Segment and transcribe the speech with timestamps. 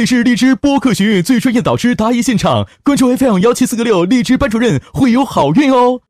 [0.00, 6.00] 这里是荔枝播客学院最专业导师答疑现场，关注 FM 幺七四个六，荔枝班主任会有好运哦。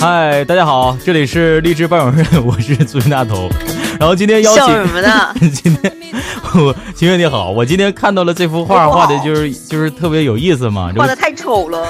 [0.00, 3.48] 嗨，大家好，这里是荔枝班主任，我是朱云大头。
[4.00, 5.32] 然后今天邀请笑什么呢？
[5.38, 5.92] 今天
[6.60, 11.86] 我秦月你好，我今天看到了这幅画，画的就是就是特别有意思嘛，就画的太丑了。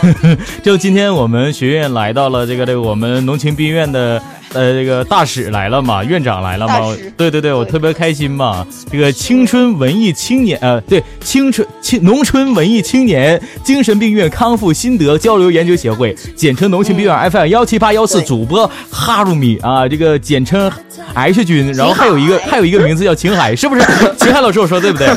[0.63, 8.67] 就今天我们学院来到了这个这个我们农情病院的呃这个大使来了嘛，院长来了嘛，对对对，我特别开心嘛。
[8.91, 20.71] 这个青春文艺青年呃对青春青农村文艺青年精神病院康复心得交流研究协会，简称农情病院 FM 幺七八幺四主播哈鲁米啊，这个简称
[21.15, 23.83] H 君，然后还有一个还有一个名字叫秦海，是不是？
[24.19, 25.09] 秦海老师我说对不对？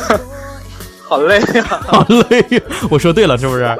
[1.08, 3.64] 好累呀、好累呀，我说对了是不是？
[3.64, 3.76] 嗯，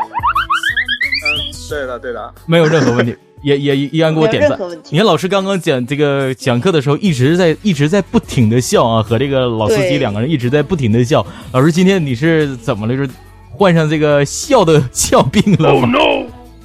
[1.69, 2.35] 对的，对的。
[2.47, 4.59] 没有任何问题，也也依然给我点赞
[4.91, 11.25] 你看老师刚刚讲这个讲课的时候，一直在一直在不停的笑啊，和这个老司机两个人一直在不停的笑。
[11.53, 12.95] 老师今天你是怎么了？
[12.95, 13.09] 是
[13.51, 15.89] 患上这个笑的笑病了吗？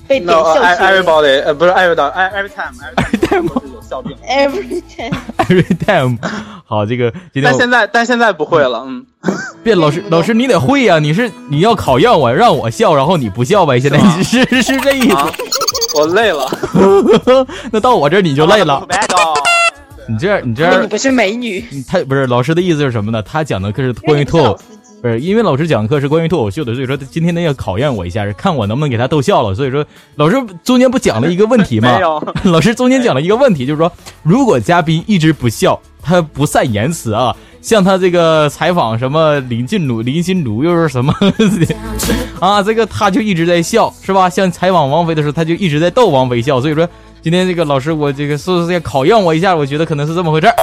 [0.07, 4.15] 被点 No, 笑 everybody，呃，不是 everybody，every time，every time 有笑病。
[4.27, 5.11] every time。
[5.45, 6.17] Every time，
[6.65, 9.05] 好，这个今天但现在，但现在不会了，嗯。
[9.63, 13.79] 别老师老师你得会呀、你是你要考验我，让我笑，然后你不笑呗？
[13.79, 15.33] 现在是是是是这意啊思。，
[15.95, 16.45] 我累了，
[17.71, 18.85] 那到我这儿你就累了。
[20.07, 23.21] 你这样你这样，你不是美女，他不是老师的意思是什么呢？
[23.23, 24.59] 他讲的课是关于脱口。
[25.01, 29.55] 不是，因为老师讲课是关于脱口秀的，所以说今天呢要考验我一下，看我能不能给他逗笑了。
[29.55, 29.85] 所以说，
[30.15, 31.97] 老师中间不讲了一个问题吗
[32.43, 33.91] 老师中间讲了一个问题，就是说，
[34.23, 37.35] 如果嘉宾一直不笑，他不善言辞啊，
[37.65, 41.11] 像他这个采访什么林静茹、林心如又是什么
[42.39, 44.29] 啊，这个他就一直在笑，是吧？
[44.29, 46.61] 像采访王菲的时候，他就一直在逗王菲笑。
[46.61, 46.87] 所以说，
[47.23, 49.55] 今天这个老师我这个是不是在考验我一下？
[49.55, 50.53] 我觉得可能是这么回事儿。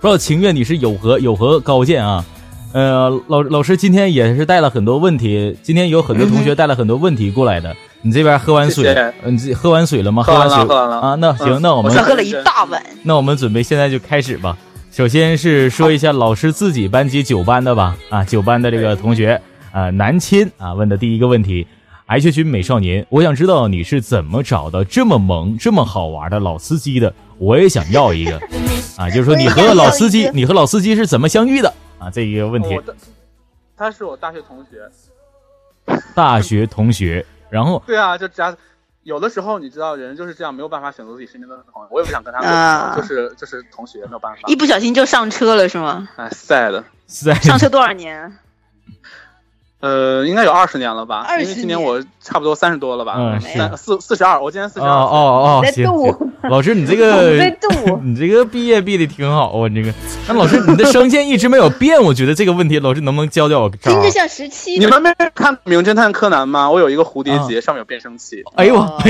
[0.00, 2.24] 不知道情愿你是有何有何高见啊？
[2.72, 7.74] 呃，老老师今天也是带了很多问题，今天有很多同学带了很多问题过来的。
[8.02, 8.94] 你这边喝完水，
[9.24, 10.22] 你这喝完水了吗？
[10.22, 11.14] 喝完完水了喝完了啊。
[11.16, 12.80] 那行，嗯那我们我喝了一大碗。
[13.02, 14.56] 那我们准备现在就开始吧。
[14.94, 21.66] 首先是说一下老师自己班级九班的吧，啊，九班的这个同学啊，南亲啊问的第一个问题，
[22.06, 27.12] 癌学群美少年，我想知道你是怎么找到这么萌、这么好玩的老司机的？
[27.38, 28.38] 我也想要一个
[28.96, 32.08] 啊，就是说你和老司机，你和老司机是怎么相遇的啊？
[32.08, 32.80] 这一个问题
[33.76, 35.98] 他是我大学同学。
[36.14, 38.56] 大学同学，然后对啊，就只要
[39.04, 41.88] 有的时候你知道，人就是这样，没有办法选择自己身边的朋友。
[41.90, 44.56] 我也不想跟他们，啊就是就是同学，没有办法一。
[44.56, 46.08] 不小心就上车了是吗？
[46.16, 46.82] 哎，sad。
[47.06, 48.38] 上车多少年？
[49.84, 53.16] 呃，应该有二十年了吧？20因为今年我差不多三十多了吧？
[53.18, 54.94] 嗯三四四十二，我今年四哦十二。
[54.94, 55.84] 哦哦，在行
[56.48, 57.54] 老师你这 个。
[58.02, 59.94] 你这个毕业毕的挺好啊，你这个。
[60.26, 64.10] 那老师，你的声线一直没有变，我觉得这个问题，老师能不能教教我听着？
[64.10, 64.78] 像十七。
[64.78, 66.70] 你们没看《名侦探柯南》吗？
[66.70, 68.42] 我有一个蝴蝶结，上面有变声器。
[68.54, 69.02] 哎呦我哦，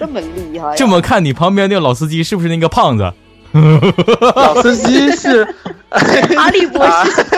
[0.00, 0.74] 这么厉害！
[0.76, 3.12] 这么看，你旁边那个老司机是不是那个胖子？
[4.34, 5.46] 老司机是
[6.36, 7.22] 阿笠博啊，士，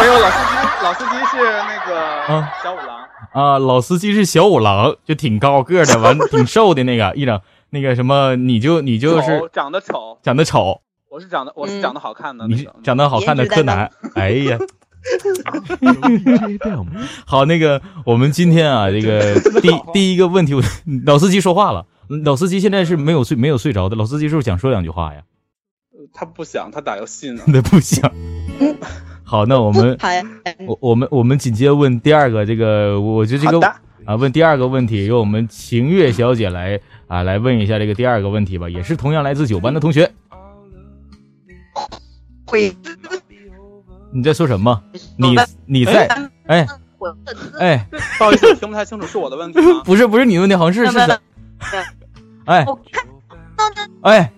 [0.00, 2.00] 没有老司机， 老司机是那个
[2.32, 2.96] 啊小五郎。
[3.32, 7.40] 啊，老司机是小五郎，就挺高个儿的，完挺瘦的那个，一整
[7.70, 12.66] 那个什么，你就你就是丑长得丑，长得丑，我是长得我是嗯长得好看的你。
[12.82, 13.90] 长得好看的柯南。
[14.14, 14.58] 哎呀，
[17.26, 20.62] 好，那个我们今天啊，这个第第一个问题，我
[21.04, 21.84] 老司机说话了。
[22.24, 25.22] 老司机现在是没有睡没有睡着的，老司机是不是想说两句话呀？
[26.12, 27.42] 他不想，他打游戏呢。
[27.48, 28.10] 那不想。
[29.24, 30.22] 好，那我们好呀，
[30.66, 33.66] 我我们我们紧接着问第二个，这个我觉得这个，
[34.04, 40.10] 啊，问第二个问题，由我们晴月小姐来啊来问一下这个第二个问题吧，也是同样来自九班的同学，
[42.46, 42.76] 会。
[44.12, 44.82] 你在说什么？
[45.16, 45.36] 你
[45.66, 46.06] 你在
[46.46, 46.66] 哎。
[47.58, 47.86] 哎，
[48.18, 49.82] 不好意思，听不太清楚，是我的问题吗？
[49.84, 51.20] 不是不是你的问题，好像是是的，
[52.46, 52.64] 哎。
[52.64, 53.04] 我看
[54.02, 54.32] 哎，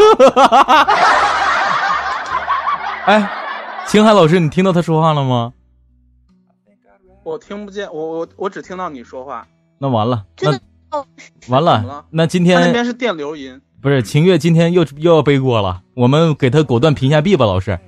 [3.06, 3.30] 哎，
[3.86, 5.52] 秦海老师，你听到他说话了吗？
[7.22, 9.46] 我听不见，我我我只听到你说话。
[9.78, 10.50] 那完了，那
[11.48, 13.60] 完了了，那今天他那边是电流音。
[13.80, 17.78] 不是秦月今天又又要背锅了，我们给他果断屏下币吧，老师。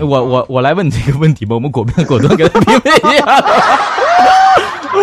[0.00, 3.24] 我我我来问你这个问题吧，我们果断果断给他屏蔽一下。
[4.94, 5.00] 这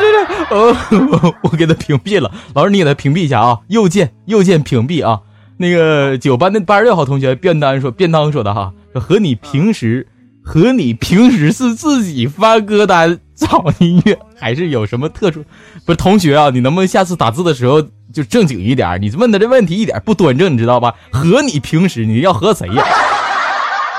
[0.00, 0.16] 这这，
[0.56, 0.74] 哦，
[1.12, 1.14] 我
[1.50, 5.20] 我给他屏蔽了，老师你给他屏蔽一下啊，右键右键屏蔽啊。
[5.60, 10.08] 那个九班的八十六号同学便当说便当说的哈，和你平时
[10.42, 15.44] 和你平时是自己发歌单找音乐，还是有什么特殊？
[15.84, 18.98] 不是同学啊，你能不能下次打字的时候就正经一点？
[19.02, 20.94] 你问的这问题一点不端正，你知道吧？
[21.12, 22.82] 和你平时你要和谁呀？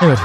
[0.00, 0.22] 哎呦我去！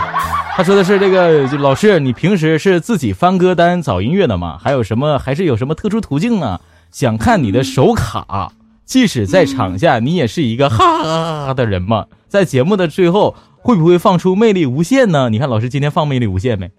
[0.56, 4.58] 他说的是这个，就老师，你平时是自己翻歌单找音乐的吗？
[4.60, 5.20] 还有什么？
[5.20, 6.60] 还是有什么特殊途径呢？
[6.92, 8.54] 想看你的手卡，
[8.88, 12.06] 即使在场下，你也是一个哈哈哈哈的人嘛？
[12.30, 15.30] 在节目的最后，会不会放出魅力无限呢？
[15.30, 16.72] 你看老师今天放魅力无限没？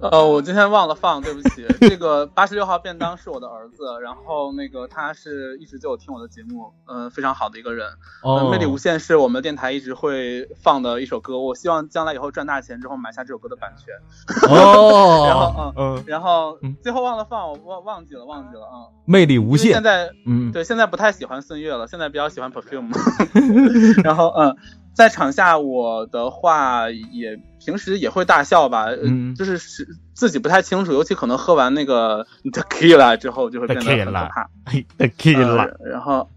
[0.00, 1.66] 呃，我今天忘了放，对不起。
[1.80, 7.86] 这个八十六号便当是我的儿子，然后那个他是一直就有听我的节目，嗯、非常好的一个人。
[8.22, 13.94] 哦呃魅力无限是我们电台一直会放的一首歌，我希望将来以后赚大钱之后买下这首歌的版权。
[14.48, 18.88] 哦， 然后嗯，然后嗯最后忘了放，我忘忘记了，忘记了啊。
[19.04, 22.90] 魅力无限现，在嗯，对，现在不太喜欢孙悦了，现在比较喜欢 Perfume。
[24.02, 24.56] 然后嗯，
[24.94, 34.50] 在场下我的话也平时也会大笑吧，呃嗯就是是自己不太清楚，尤其可能喝完那个 tequila 之后就会变得很可 Tequila 怕。
[34.66, 36.28] 嘿的 K 了，呃然后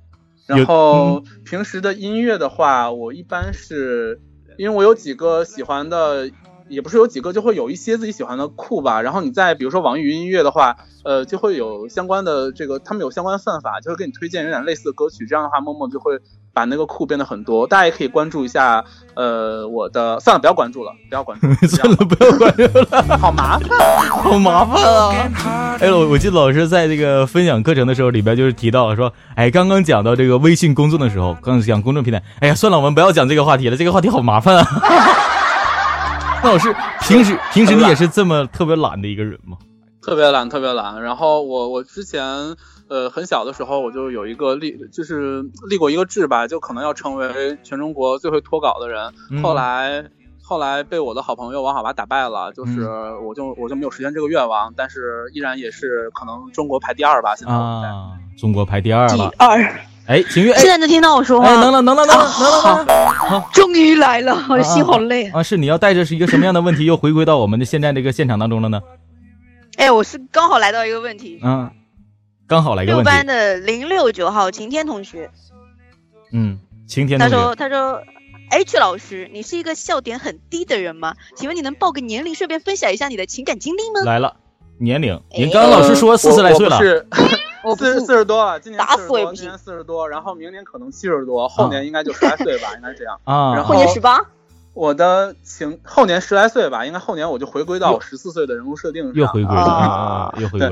[0.47, 4.21] 然后嗯平时的音乐的话，我一般是
[4.57, 6.29] 因为我有几个喜欢的。
[6.69, 9.01] 也不是有几个，就会有一些自己喜欢的库吧。
[9.01, 15.27] 然后你在比如说网易云音乐的话，呃，就会有相关的这个，他们有相关的算法，就会给你推荐有点类似的歌曲。
[15.27, 16.19] 这样的话，默默就会
[16.53, 17.65] 把那个库变得很多。
[17.65, 18.83] 大家也可以关注一下，
[19.15, 23.69] 呃，我的算了，不要关注了，不要关注， 算了，不要关注了，好麻烦。
[24.07, 25.75] 好麻烦啊！
[25.79, 34.67] 哎，我我记得老师在这个分享课程的时候，里边就是提到说，哎，刚刚讲到这个微信公众的时候，刚讲公众平台，哎呀，算了，我们不要讲这个话题了，这个话题好麻烦啊。
[36.43, 39.57] 那 老师平时平时你也是这么特别懒的一个人吗？
[40.01, 41.01] 特别懒，特别懒。
[41.01, 42.21] 然后我我之前
[42.89, 49.13] 呃很小的时候，我就有一个立，就是立过一个志吧，就可能要成为全中国最会脱稿的人。
[49.31, 50.05] 嗯后来
[50.41, 57.35] 后来被我的好朋友王小娃打败了，就是嗯我就我就没有实现这个愿望，但是依然也是可能中国排第二吧。
[57.35, 57.57] 现在在。
[57.57, 59.31] 啊，中国排第二第了。
[59.37, 59.57] 二，
[60.05, 61.71] 哎，晴月，哎现在能听到我说哎，能话？
[61.71, 63.49] 了，能了，能了，能了，能了。
[63.53, 65.39] 终于来了，我的心好累啊！
[65.39, 68.81] 啊，是你要带着是一个什么样的问题又回归到我们的现在这个现场当中了呢？
[69.77, 71.71] 哎，我是刚好来到一个问题，嗯，
[72.47, 73.09] 刚好来个问题。
[73.09, 75.31] 六班的零六九号晴天同学，
[76.31, 78.03] 嗯，晴天同学他说，他说。
[78.51, 81.15] H 老师，你是一个笑点很低的人吗？
[81.35, 84.01] 请问你能报个年龄，顺便分享一下你的情感经历吗？
[84.05, 84.35] 来了，
[84.77, 86.77] 年龄，哎您刚刚老师说四十来岁了
[87.63, 93.19] 我 我不，是四十四十多了，今年打四十多，死我也不信今年四十多，然后明年可能七十多，后年应该就十来岁吧，应该这样。
[93.23, 94.21] 啊，然后后年十八，
[94.73, 99.13] 我的情后年十来岁吧，应该后年我就回归到我十四岁的人物设定上。
[99.13, 100.69] 又回归了啊啊，又回归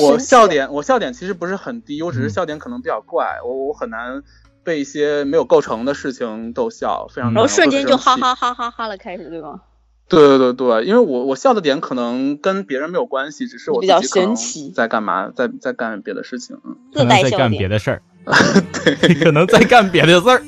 [0.00, 4.22] 我笑点我笑点其实不是很低，我只是嗯笑点可能比较怪，我我很难
[4.62, 7.34] 被一些没有构成的事情逗笑，非常。
[7.34, 8.34] 然后瞬间就哈哈。
[8.34, 9.60] 哈哈哈哈了，开始对吗？
[10.08, 16.56] 对对对对，因为我我笑的点可能跟别人没有关系，只是我比较自己可能神奇在干嘛，在在干别的事情。
[16.64, 18.02] 嗯，可能在自带笑点，干别的事儿，
[19.24, 20.42] 可能在干别的事儿。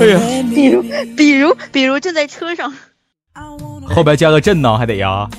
[0.00, 0.20] 哎呀，
[0.54, 0.82] 比如
[1.16, 2.72] 比如比如正在车上，
[3.86, 5.28] 后边加个震呢，还得呀。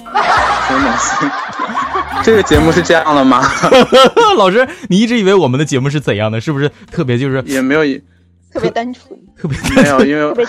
[2.24, 3.42] 这个节目是这样的吗？
[4.38, 6.42] 老师，你一直以为我们的节目是怎样的？
[6.42, 7.82] 是不是特别就是也没有，
[8.52, 10.46] 特别单纯，特别没有，因为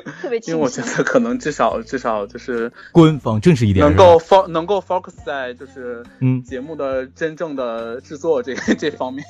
[0.20, 0.82] 特别因为我觉。
[0.82, 3.86] 得可能至少至少就是官方正式一点？
[3.86, 9.24] 能够 fo 能够 focus 在就是嗯，节目的真正的制作这 这方面。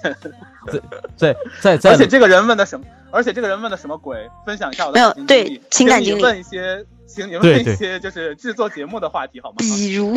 [1.17, 2.87] 在在在而且这个人问的什么？
[3.11, 4.17] 而且这个人问的什么鬼？
[4.47, 9.57] 分享一下我的没有感经对历请你情感经历问一些，请你问一些就是制作节目的话题好吗？
[9.59, 10.17] 比如，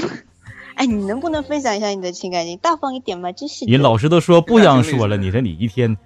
[0.75, 2.57] 哎，你能不能分享一下你的情感经历？
[2.57, 3.75] 大方一点嘛，真是你。
[3.77, 5.97] 老师都说不想说了，你说你一天，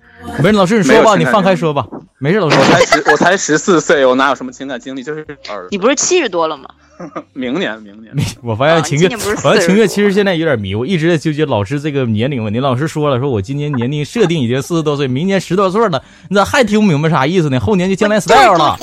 [0.41, 1.85] 没事，老师你说吧，你放开说吧，
[2.17, 5.03] 没事，老师我才十，我才十四岁，我哪有什么情感经历？
[5.03, 6.69] 就是儿你不是七十多了吗？
[7.33, 8.13] 明年，明年。
[8.43, 12.59] 我发现啊晴月，我发现40晴月其实现在有点迷，我一直在纠结老师这个年龄问题。
[12.59, 17.59] 老师说了，说我今年年龄设定已经四十多岁，明年十多岁了，你咋还听不明白啥意思呢？
[17.59, 18.77] 后年就将来 style 了。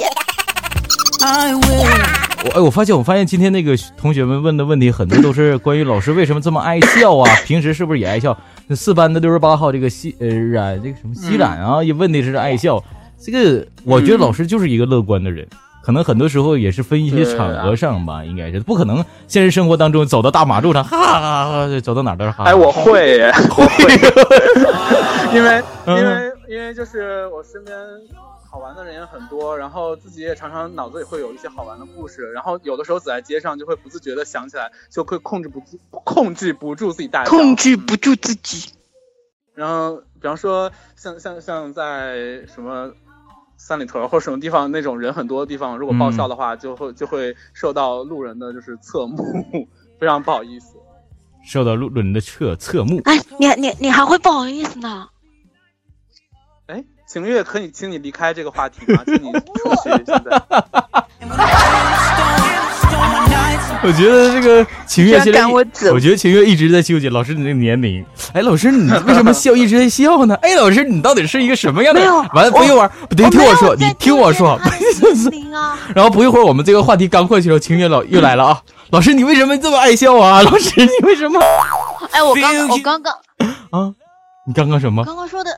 [2.45, 7.29] 我 哎，我发现，我发现今天那个同学们问的问题很多都是关于老师为什么这么爱笑啊？
[7.45, 8.39] 平时是不是也爱笑？
[8.69, 12.83] 那四班的六十八号这个西呃冉这个什么西染啊，也问的是爱笑。
[13.19, 15.47] 这个我觉得老师就是一个乐观的人，
[15.83, 22.51] 可能很多时候也是分一些场合上吧，应该是不可能现实生活当中走到大马路上哈哈哈哈，走到哪儿都是哈哈。
[22.51, 23.23] 哎，我会，
[23.57, 23.95] 我会，
[25.35, 27.77] 因为因嗯为因为就是我身边
[28.57, 38.73] 好玩的人也很多，然后自己也常常脑子里会有一些好玩的故事，然后有的时候走在街上就会不自觉的想起来，就会控制不住控制不住自己大笑，控制不住自己。
[39.55, 42.91] 然后，比方说像像像在什么
[43.59, 49.23] 三里屯或者什么地方那种人很多的地方，如果爆笑的话，就会就会受到路人的就是侧目，
[50.01, 50.77] 非常不好意思。
[51.45, 53.03] 受到路人的侧侧目。
[53.05, 55.11] 哎，你你你还会不好意思呢？
[57.07, 59.01] 哎，晴月，可以请你离开这个话题吗？
[59.07, 59.45] 请你出去。
[60.05, 60.43] 现在，
[63.83, 68.05] 我觉得这个晴月现在，我我觉得晴月一直在纠结老师你这个年龄。
[68.33, 70.35] 哎，老师你为什么笑一直在笑呢？
[70.43, 72.13] 哎，老师你到底是一个什么样的人？
[72.35, 74.59] 完了，不一会儿，不对，听我说，你听我说。
[75.95, 78.61] 然后不一会儿，我们这个话题刚过去了，晴月老又来了啊！
[78.91, 80.43] 老师，你为什么这么爱笑啊？
[80.43, 81.41] 老师，你为什么
[82.11, 83.15] 哎，我刚我刚刚
[83.71, 83.95] 啊？
[84.47, 85.05] 你刚刚什么？
[85.05, 85.51] 刚刚说的，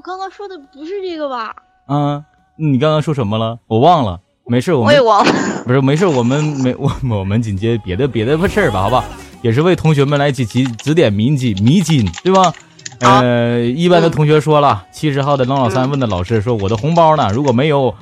[0.00, 1.54] 我刚刚说的不是这个吧？
[1.84, 2.24] 啊？
[2.56, 3.58] 你刚刚说什么了？
[3.66, 4.18] 我忘了。
[4.46, 5.32] 没事，我们我也忘了。
[5.66, 9.04] 不是没事，我们没我我们紧接别的别的事儿吧，好吧？
[9.42, 12.50] 也是为同学们来指指指点迷津迷津，对吧？
[13.00, 17.30] 呃，一班的同学说了，七十号的龙老三问的老师说，我的红包呢？
[17.34, 17.94] 如果没有，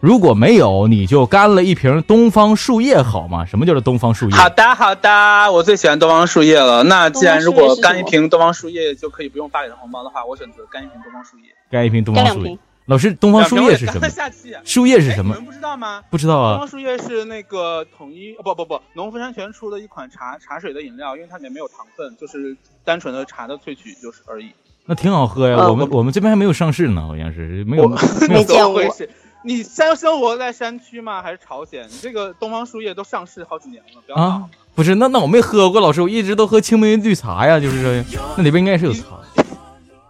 [0.00, 3.44] 如果没有，你就干了一瓶东方树叶好吗？
[3.44, 4.34] 什么叫做东方树叶？
[4.34, 6.82] 好的好的，我最喜欢东方树叶了。
[6.84, 11.44] 那既然如果干一瓶东方树叶就可以不用发给他红包的话，我选择干一瓶东方树叶。
[11.70, 12.58] 干一瓶东方树叶。
[12.86, 14.08] 老师，东方树叶是什么？
[14.08, 15.34] 下期啊树叶是什么？
[15.34, 15.44] 哎你？
[15.44, 16.02] 们不知道吗？
[16.08, 16.68] 不知道啊东方。
[16.68, 24.50] 树叶是那个统一哦不不不，农夫山泉出的一款茶茶水的饮料，因为它里面没有糖分，就是单纯的茶的萃取就是而已。
[24.86, 25.56] 那挺好喝呀。
[25.58, 27.96] 呃我们我们这边还没有上市呢，好像是没有没
[28.28, 28.44] 没有。
[28.44, 29.10] 见过怎么回事？
[29.42, 31.22] 你山生活在山区吗？
[31.22, 31.88] 还是朝鲜？
[31.88, 34.22] 你这个东方树叶都上市好几年了，不要闹。
[34.22, 34.44] 啊，
[34.74, 38.04] 不是，那那我没喝过，老师，我一直都喝青梅绿茶呀，就是说，
[38.36, 39.18] 那里边应该是有茶。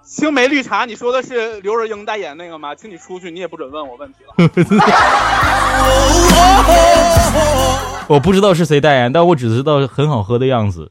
[0.04, 2.74] 青梅绿茶，你说的是刘若英代言那个吗？
[2.74, 4.34] 请你出去，你也不准问我问题了。
[8.08, 10.90] 我不知道是谁代言，但我只知道很好喝的样子。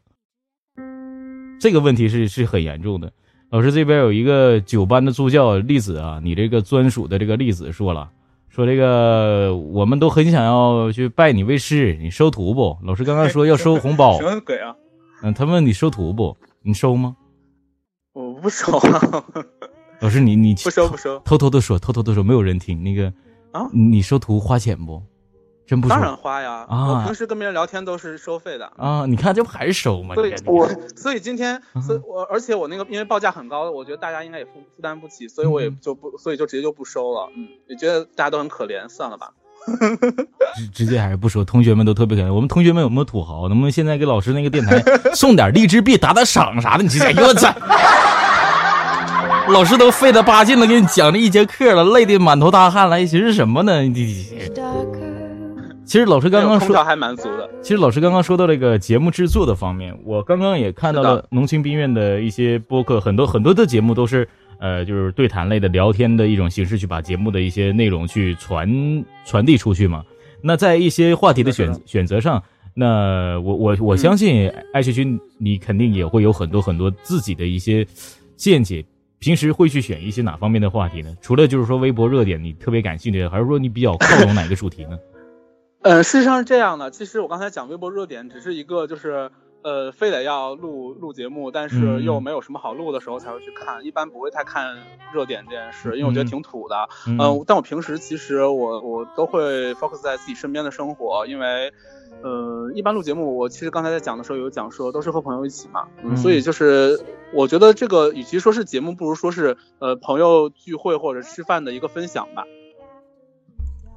[1.60, 3.12] 这个问题是是很严重的。
[3.50, 8.10] 老师这边有一个九班的助教栗子啊，你这个专属的这个栗子说了，
[8.50, 12.78] 说这个我们都很想要去拜你为师，你收徒不？
[12.84, 14.76] 老师刚刚说要收红包 什，么鬼啊？
[15.22, 16.36] 嗯，他问你收徒不？
[16.62, 17.16] 你收吗？
[18.14, 19.24] 我不收啊，
[20.02, 21.20] 老师你你不收不收。
[21.20, 22.84] 偷偷的说，偷偷的说，没有人听。
[22.84, 23.14] 那个
[23.52, 25.02] 啊你收徒花钱不？
[25.70, 28.66] 真不收当然花呀，啊我平时跟别人聊天都是收费的。
[28.76, 29.06] 啊！
[29.08, 30.16] 你看这不还是收吗？
[30.16, 37.30] 所以我所以今天，嗯所以我而且我那个因为报价很高，我觉得大家应该也负负担不起，所以我也嗯就不，所以就直接就不收了。
[37.38, 39.30] 嗯，也觉得大家都很可怜，算了吧。
[40.58, 42.34] 直直接还是不说，同学们都特别可怜。
[42.34, 43.48] 我们同学们有没有土豪？
[43.48, 44.82] 能不能现在给老师那个电台
[45.14, 46.84] 送点荔枝币、打打赏啥的？
[46.84, 47.54] 你这哎呦我操！
[49.54, 53.84] 老师都费了八劲的，给你讲这一节课了，累得满头大汗了，还寻思什么呢？
[53.84, 54.26] 你
[55.90, 57.50] 其实老师刚刚说，空调还蛮足的。
[57.64, 64.30] 其实老师刚刚说到这个节目制作的方面，我刚刚也看到了农青兵院的一些播客，很多很多的节目都是
[64.60, 70.04] 呃，就是对谈类的聊天的一种形式，去把节目的一些内容去传传递出去嘛。
[70.44, 72.44] 那在一些话题的选的选择上，
[72.76, 77.84] 那我我我嗯相信艾学军你肯定也会有很多很多自己的一些
[78.36, 78.86] 见解。
[79.18, 81.14] 平时会去选一些哪方面的话题呢？
[81.20, 84.98] 除了就是说微博热点你特别感兴趣的，还是说你比较 靠拢哪个主题呢？
[85.82, 86.92] 嗯，事实上是这样的。
[86.92, 89.32] 其实我刚才讲微博热点，只是一个就是
[89.62, 94.78] 呃，非得要录录节目，但是嗯又没有什么好录的时候才会去看，一般不会太看
[95.14, 96.76] 热点这件事，因为我觉得挺土的。
[97.08, 101.72] 嗯嗯，但我平时其实我我都会 focus 在自己身边的生活，因为，
[102.22, 107.00] 呃，一般录节目，我其实刚才在讲的时候有讲说都是和朋友一起嘛，所以就是
[107.34, 112.44] 我觉得这个与其说是节目，不如说是呃朋友聚会或者吃饭的一个分享吧，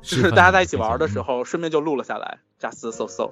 [0.02, 3.30] 就是大家在一起玩的时候，顺便就录了下来，just so so。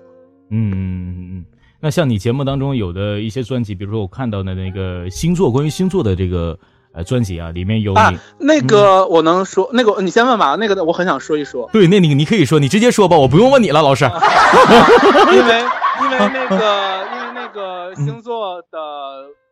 [0.50, 1.44] 嗯，嗯嗯嗯。
[1.80, 6.58] 那像你节目当中有的一些专辑，比如说我看到的那个星座，关于星座的这个
[6.92, 14.04] 呃专辑啊，里面有你、啊，那个我能说，那个你先问吧，那个我很想说一说，对，那你你可以说，你直接说吧，我不用问你了，老师。
[15.32, 15.64] 因为
[16.02, 18.78] 因为那个因为那个星座的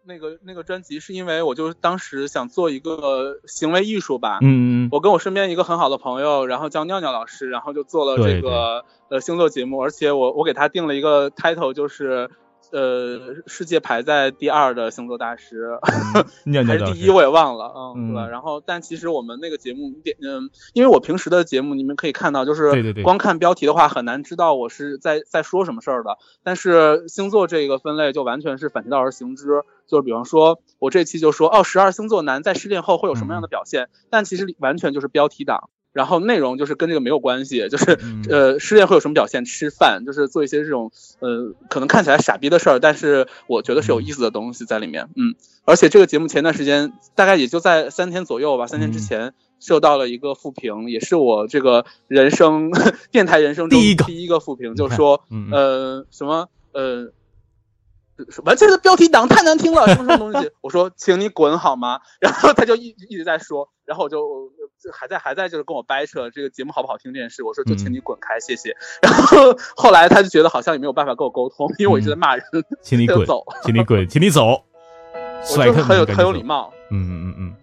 [0.08, 4.38] 那个那个专辑，是因为我就当时想做一个行为艺术吧。
[4.40, 12.30] 嗯嗯我跟我身边一个很好的朋友，然后叫尿尿老师，然后就做了这个呃星座节目，而且我我给他定了一个 title，就是
[12.70, 15.78] 呃世界排在第二的星座大师，
[16.66, 18.30] 还是第一我也忘了，嗯，嗯对。
[18.30, 26.18] 然后但其实我们那个节目点，嗯，因为我平时的节目你们可以看到，就是对对对光看标题的话很难知道我是在在说什么事儿的。
[26.42, 35.70] 但是星座这个分类就完全是反其道而行之，就是比方说我这期就说哦，十二星座男在失恋后会有什么样的表现，但其实完全就是标题党。
[35.98, 39.44] 然后内容就是跟这个没有关系，就是、嗯呃失恋会有什么表现？
[39.44, 45.08] 吃饭，就是做一些这种呃可能看起来傻逼的事儿，但是我觉得是有意思的东西在里面。
[45.16, 52.70] 嗯，而且这个节目前段时间大概也就在三天左右吧，三天之嗯前受到了一个负评，也是我这个人生
[53.10, 57.10] 电台人生中第一个第一个负评，就说呃什么呃
[58.44, 60.50] 完全的标题党太难听了，什么什么东西？
[60.62, 61.98] 我说，请你滚好吗？
[62.20, 64.20] 然后他就一一直在说，然后我就
[64.82, 67.42] 就还在还在就是跟我掰扯这个节目好不好听这件事。
[67.42, 68.76] 我说，就请你滚开，谢谢。
[69.02, 72.44] 然后后来他就觉得好像也没有办法跟我沟通，因为我一直在骂人，
[72.80, 74.62] 请你滚，走，请你滚， 请你走。
[75.56, 76.72] 我就很有很有礼貌。
[76.90, 77.54] 嗯嗯嗯嗯。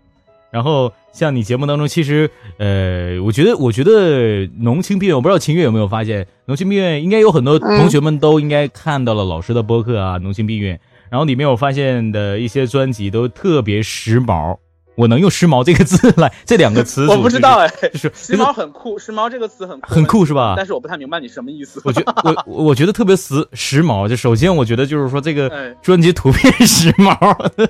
[0.51, 10.79] 然后像你节目当中，其实呃，我觉得我觉得浓情蜜月，我不知道秦月有没有发现，浓情蜜月应该有很多同学们都应该看到了老师的播客啊，浓情蜜月。
[11.10, 14.57] 然后里面我发现的一些专辑都特别时髦，
[14.95, 17.07] 我能用“时髦”这个字来这两个词？
[17.07, 20.53] 我不知道哎，就是时髦很酷，时髦这个词很很酷是吧？
[20.57, 21.81] 但是我不太明白你什么意思。
[21.83, 22.01] 我觉
[22.45, 27.17] 我我觉得特别时时髦，就首先我觉得就是说这个专辑图片时髦，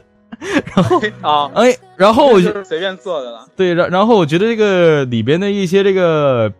[0.75, 3.47] 然后啊哎，然后我就随便做的了。
[3.55, 6.51] 对，然然后我觉得这个里边的一些这个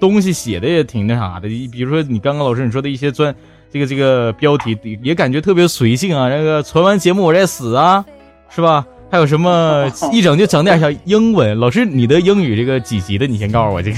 [0.00, 3.34] 东西写的也挺那啥的，比如说你刚刚老师你说的一些专。
[3.72, 6.28] 这个这个标题也感觉特别随性啊！
[6.28, 8.04] 那个传完节目我再死啊，
[8.48, 8.86] 是吧？
[9.10, 11.58] 还有什么 一整就整点小英文？
[11.58, 13.26] 老师，你的英语这个几级的？
[13.26, 13.96] 你先告诉我这个。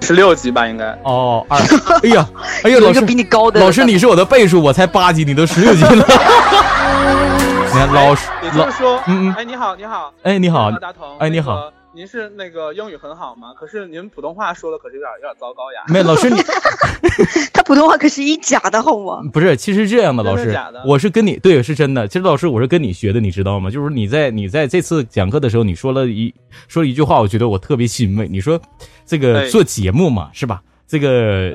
[0.00, 0.84] 十六级吧，应该。
[1.02, 1.58] 哦，二。
[2.02, 2.28] 哎呀，
[2.62, 3.58] 哎呀，老师比你高的。
[3.58, 5.90] 老师，你是我的倍数，我才八级，你都十六级了。
[7.72, 9.34] 你看，老师，也就是说，嗯嗯。
[9.38, 10.12] 哎，你好，你好。
[10.22, 10.70] 哎，你好。
[10.72, 11.06] 大同。
[11.18, 11.70] 哎，你好。
[11.96, 13.54] 您是那个英语很好吗？
[13.56, 15.84] 可是您普通话说的可是有点有点糟糕呀。
[15.86, 16.42] 没，老师你，
[17.54, 19.20] 他普通话可是一假的好吗？
[19.32, 20.82] 不是，其实这样的，老师，假的。
[20.84, 22.08] 我是跟你对，是真的。
[22.08, 23.70] 其实老师，我是跟你学的，你知道吗？
[23.70, 26.34] 就是你在你在这次讲课的时候，你说了一
[26.66, 28.26] 说了一句话，我觉得我特别欣慰。
[28.26, 28.60] 你说
[29.06, 30.60] 这个做节目嘛，是吧？
[30.88, 31.54] 这个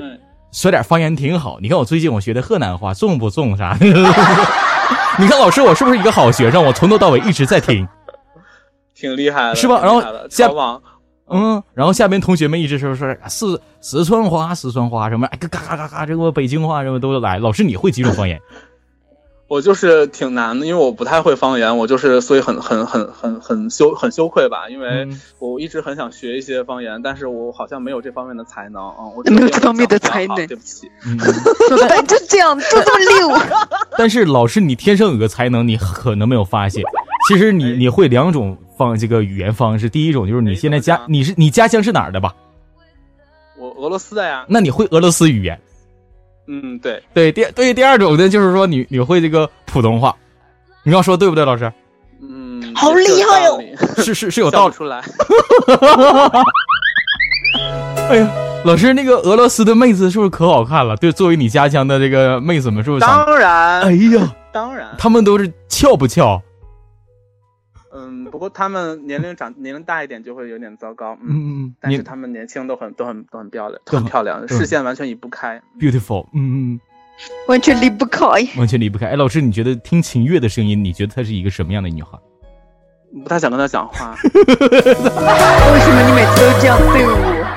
[0.53, 1.59] 说点方言挺好。
[1.61, 3.85] 你看我最近我学的河南话，重不重啥的？
[5.19, 6.63] 你看老师，我是不是一个好学生？
[6.63, 7.85] 我从头到尾一直在听。
[8.99, 9.79] 挺厉害的，是吧？
[9.81, 10.81] 然后下网，
[11.29, 17.39] 嗯，然后下边同学们一直说说四四川话、四川话什么，哎嘎嘎嘎嘎，这个北京话什么都来。
[17.39, 18.39] 老师，你会几种方言？
[19.47, 30.87] 我就是挺难的，因为我不太会方言，我就是所以很很很很很羞很羞愧吧，因为我一直很想学一些方言，但是我好像没有这方面的才能啊，我没有这方面的才能，对不起。
[31.03, 33.39] 对， 就这样，就这么溜。
[33.97, 36.83] 但是老师，你天生有个才能，你可能没有发现，
[37.29, 38.57] 其实你你会两种。
[38.79, 42.33] 方这个语言方式，第一种就是你现在家你是你家乡是哪儿的吧？
[43.57, 44.45] 我俄罗斯的呀。
[44.47, 45.59] 那你会俄罗斯语言？
[46.47, 47.29] 嗯，对对。
[47.29, 50.15] 第对第二种呢，就是说你你会这个普通话，
[50.83, 51.69] 你要说对不对，老师？
[52.21, 53.61] 嗯，好厉害哟！
[53.97, 55.03] 是是是有道理出来。
[58.09, 58.31] 哎呀，
[58.63, 60.95] 老师，那个俄罗斯的妹子是不是可好看了？
[60.95, 63.01] 对，作为你家乡的这个妹子们，是不是？
[63.01, 63.81] 当然。
[63.81, 64.87] 哎呀，当然。
[64.97, 66.41] 他们都是翘不俏？
[67.99, 71.27] 嗯，不过他们年龄长 年龄大一点就会有点糟糕，嗯
[71.65, 76.79] 嗯，但是他们年轻都很都很都很漂亮，都很漂亮，视线完全移不开，beautiful，嗯嗯，
[77.47, 78.25] 完全离不开，
[78.57, 79.07] 完全离不开。
[79.07, 82.17] 哎，老师，你觉得听秦月的声音，你觉得她是一个什么样的女孩？
[83.23, 84.15] 不太想跟她讲话。
[84.23, 87.55] 为什么你每次都这样对我？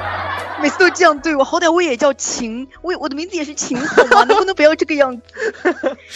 [0.63, 4.23] 每次都这样对我，好歹我也叫秦，我我的名字也是秦好吗？
[4.31, 5.23] 能不能不要这个样子？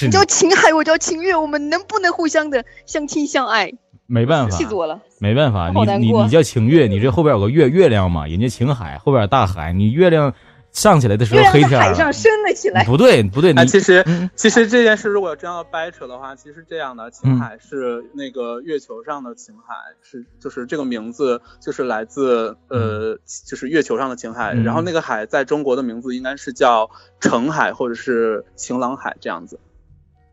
[0.03, 3.73] 你叫秦海，我叫秦月，我们能不能互相的相亲相爱？
[4.07, 5.01] 没办法，气死我了！
[5.19, 10.33] 没办法，你你你叫晴月，你这后边有个月月亮嘛，人家晴海后边大海，你月亮
[10.71, 12.85] 上起来的时候黑天，海上升了起来。
[12.85, 14.05] 不对不对，你其实
[14.37, 29.59] 其实这件事如果真要掰扯的话，其实这样的晴海是那个月球上的晴海，是就是这个名字就是来自呃就是月球上的晴海，然后那个海在中国的名字应该是叫澄海或者是晴朗海这样子，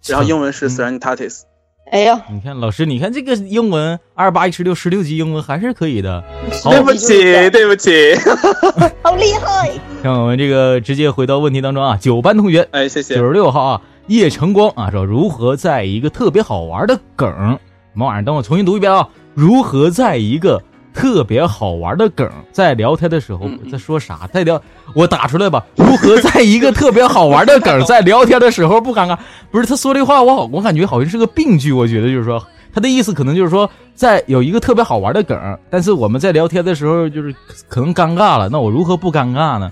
[0.07, 1.43] 然后英文是 Serenitatis。
[1.93, 6.23] 哎呀，你看老师，你看这个英文二八一十六十六级英文还是可以的。
[6.63, 8.15] 对不起，对不起，
[9.03, 9.69] 好厉害。
[10.01, 13.13] 让我们这个直接回到问题当中啊，九班同学，哎，谢谢。
[13.13, 17.59] 九十六号啊，叶晨光啊，说如何在一个特别好玩的梗，什
[17.93, 18.25] 么玩意儿？
[18.25, 20.59] 等我重新读一遍啊，如何在一个。
[20.93, 24.27] 特别好玩的梗，在聊天的时候在说啥？
[24.31, 24.61] 在聊
[24.93, 25.65] 我打出来吧。
[25.75, 29.17] 如何在一个特别好玩的梗在聊天的时候不尴尬？
[29.51, 31.71] 不是他说这话，我好我感觉好像是个病句。
[31.71, 32.41] 我觉得就是说
[32.73, 35.37] 他的意思可能就是说，在有一个特别好玩的梗，
[35.69, 37.33] 但是我们在聊天的时候就是
[37.67, 38.49] 可能尴尬了。
[38.49, 39.71] 那我如何不尴尬呢？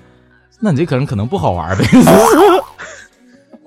[0.60, 1.84] 那你这梗可能不好玩呗。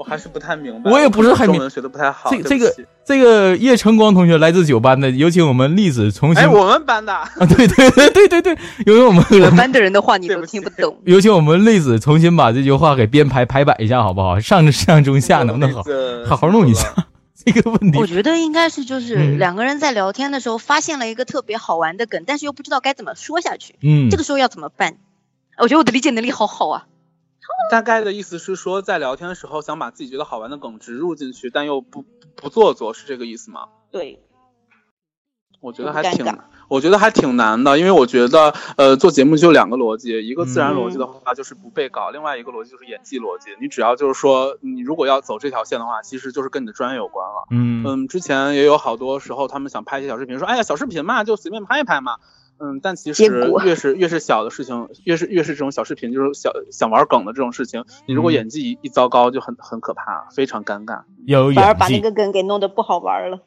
[0.04, 2.28] 我还是不太明白，我也不是很明白，学的不太好。
[2.30, 2.74] 这这个
[3.06, 6.44] 这个叶晨光同学来自九班的，有请我们栗子重新。
[6.44, 10.94] 哎，我们班的啊，对对对对对对，有请我们班的人的话你都听不懂。
[11.06, 14.38] 有请我们栗子重新把这句话给编排排版一下，好不好？
[14.38, 15.82] 上上中下能不能好？
[16.26, 16.94] 好好弄一下
[17.34, 17.98] 这个问题。
[17.98, 23.76] 我觉得应该是就是两个人在聊天的时候发现了一个特别好玩的梗，但是又不知道该怎么说下去。
[23.80, 24.96] 嗯，这个时候要怎么办？
[25.56, 26.84] 我觉得我的理解能力好好啊。
[27.70, 32.04] 大概的意思是说，在聊天的时候想把自己觉得好玩的梗植入进去，但又不
[32.36, 33.68] 不做作，是这个意思吗？
[33.90, 34.20] 对，
[35.60, 36.26] 我觉得还挺
[36.68, 43.50] 我觉得还挺难的，因为我觉得，呃，做节目就两个逻辑，一个自然逻辑的话就是不被搞，另外一个逻辑就是演技逻辑。
[43.60, 47.46] 你只要就是说，你如果要走这条线的话，其实就是跟你的专业有关了。
[47.50, 52.16] 嗯嗯，之前也有好多时候，他们想拍一些小视频，说，哎呀，小视频嘛，就随便拍一拍嘛。
[52.64, 53.24] 嗯，但其实
[53.62, 61.02] 越是越是小的事情，越是越是这种小视频，就是小想玩梗的这种事情，你如果嗯演技一一糟糕，就很很可怕，非常尴尬。
[61.26, 61.60] 要有演技。
[61.60, 63.40] 反而把那个梗给弄得不好玩了。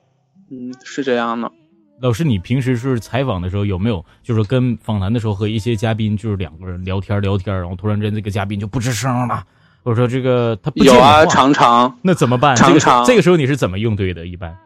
[0.51, 1.51] 嗯，是这样的。
[1.99, 9.43] 老师，你平时是采访的时候有没有，就是跟访谈的时候和一些嘉宾就是两个人聊天聊天，然后突然间这个嘉宾就不吱声了，
[9.83, 11.97] 或者说这个他有啊，常常。
[12.03, 12.55] 那怎么办？
[12.55, 14.27] 常常这个时候你是怎么应对的？
[14.27, 14.57] 一般你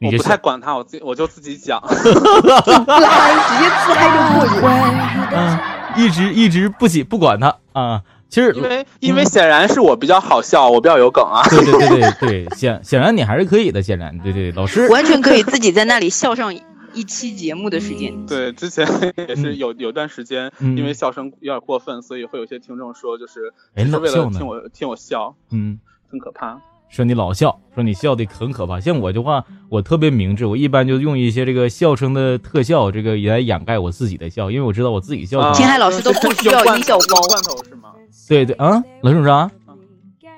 [0.00, 1.82] 我不太管他，我自我就自己讲。
[1.88, 5.28] 自嗨，直接自嗨就过去了。
[5.32, 5.58] 嗯，
[5.96, 8.02] 一直一直不紧不管他啊。
[8.28, 11.42] 其实因为因为显然是我比较好笑，我比较有梗啊。
[11.48, 16.54] 对对对对对，显显然你还是可以的，显然对对，老师完全可以自己在那里笑上
[16.92, 18.26] 一期节目的时间。
[18.26, 25.80] 对，之前也是有有段时间，嗯因为笑声有点过分，所以会有些听众说，就是哎只是为了听我听我笑，嗯。
[26.10, 26.58] 很可怕。
[26.88, 28.80] 说你老笑，说你笑的很可怕。
[28.80, 35.54] 像我的话，我特别明智，我一般就用一些这个笑声的特效，这个来掩盖我自己的笑，因为我知道我自己笑啊可能。
[35.54, 37.90] 青海老师都不需要音效包罐头是吗？
[38.28, 39.50] 对对啊，老师说啥？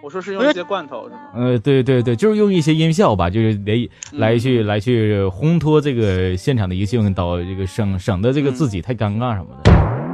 [0.03, 1.21] 我说是用一些罐头是吗？
[1.35, 9.70] 呃，对对对，就是用一些音效吧，就是来来去来去烘托这个现场的一个气氛，导这个省省得这个自己太尴尬什么的。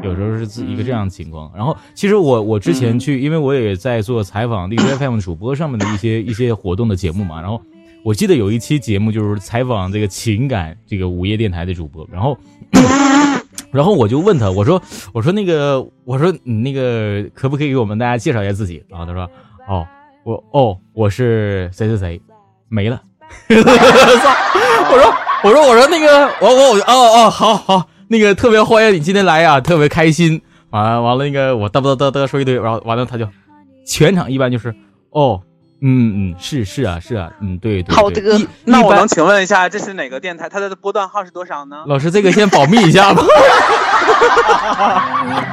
[0.07, 1.51] 有时候是自一个这样的情况。
[1.55, 7.41] 然后，其实我我之前去，因为我也在做采访荔枝 FM 主播上面的一些一些活动的节目嘛。
[7.41, 7.61] 然后，
[8.03, 12.39] 我记得有一期节目就是采访这个情感这个午夜电台的主播，然后。
[13.73, 14.81] 然后我就问他，我说，
[15.13, 18.83] 我说那个，我说你那个可不可以给我们大家介绍一下自己？
[18.89, 19.29] 然后他说，
[19.69, 19.87] 哦，
[20.25, 22.21] 我哦，我是谁谁谁，
[22.69, 23.03] 没了。
[23.51, 25.13] 我说，
[25.45, 30.41] 我说，我说那个，我我我，哦哦，好好，那个特别欢迎你今天来呀，特别开心。
[30.71, 33.27] 完了完了，那个我嘚嘚嘚嘚说一堆，然后完了他就
[33.87, 34.75] 全场一般就是，
[35.11, 35.41] 哦，
[35.81, 37.95] 嗯嗯，是是啊是啊，嗯对对。
[37.95, 38.21] 好的
[38.65, 40.49] 那我能请问一下，这是哪个电台？
[40.49, 41.85] 它的波段号是多少呢？
[41.87, 43.23] 老师，这个先保密一下吧。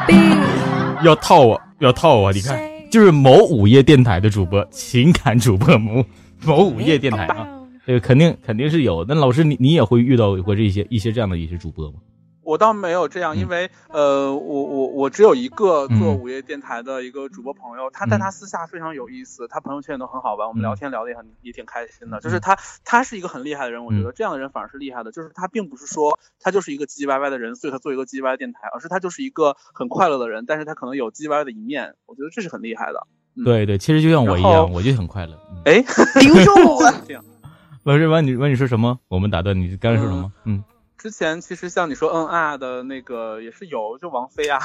[1.04, 2.32] 要套我，要套我！
[2.32, 2.60] 你看，
[2.92, 6.04] 就是某午夜电台的主播，情感主播某
[6.44, 7.48] 某午夜电台啊，
[7.86, 9.06] 这个肯定肯定是有。
[9.08, 11.96] 那老师，你你也会遇到过这些一些这样的一些主播吗？
[12.44, 22.20] 我倒没有这样，因为呃，我我我只有一个做嗯午夜电台的一个主播朋友，他但嗯他私下非常有意思，他朋友圈也都很好玩，我们嗯聊天聊的也很也挺开心的。
[22.20, 33.08] 就是他他是一个很厉害的人，我觉嗯得这样的人反而是厉害的，就是他并不是说他就是一个唧唧歪歪的人，所以他做一个唧唧歪歪的电台，而是他就是一个很快乐的人，但是他可能有唧唧歪歪的一面，我觉得这是很厉害的。
[33.36, 35.34] 嗯对对，其实就像我一样，我就很快乐。
[35.50, 35.82] 嗯 哎，
[36.22, 37.24] 比如说我，这样。
[37.84, 39.00] 老师，完你完你说什么？
[39.08, 40.32] 我们打断你，刚才说什么？
[40.46, 40.64] 嗯，
[40.98, 44.60] 之前其实像你说嗯啊的那个也是有，就王菲啊，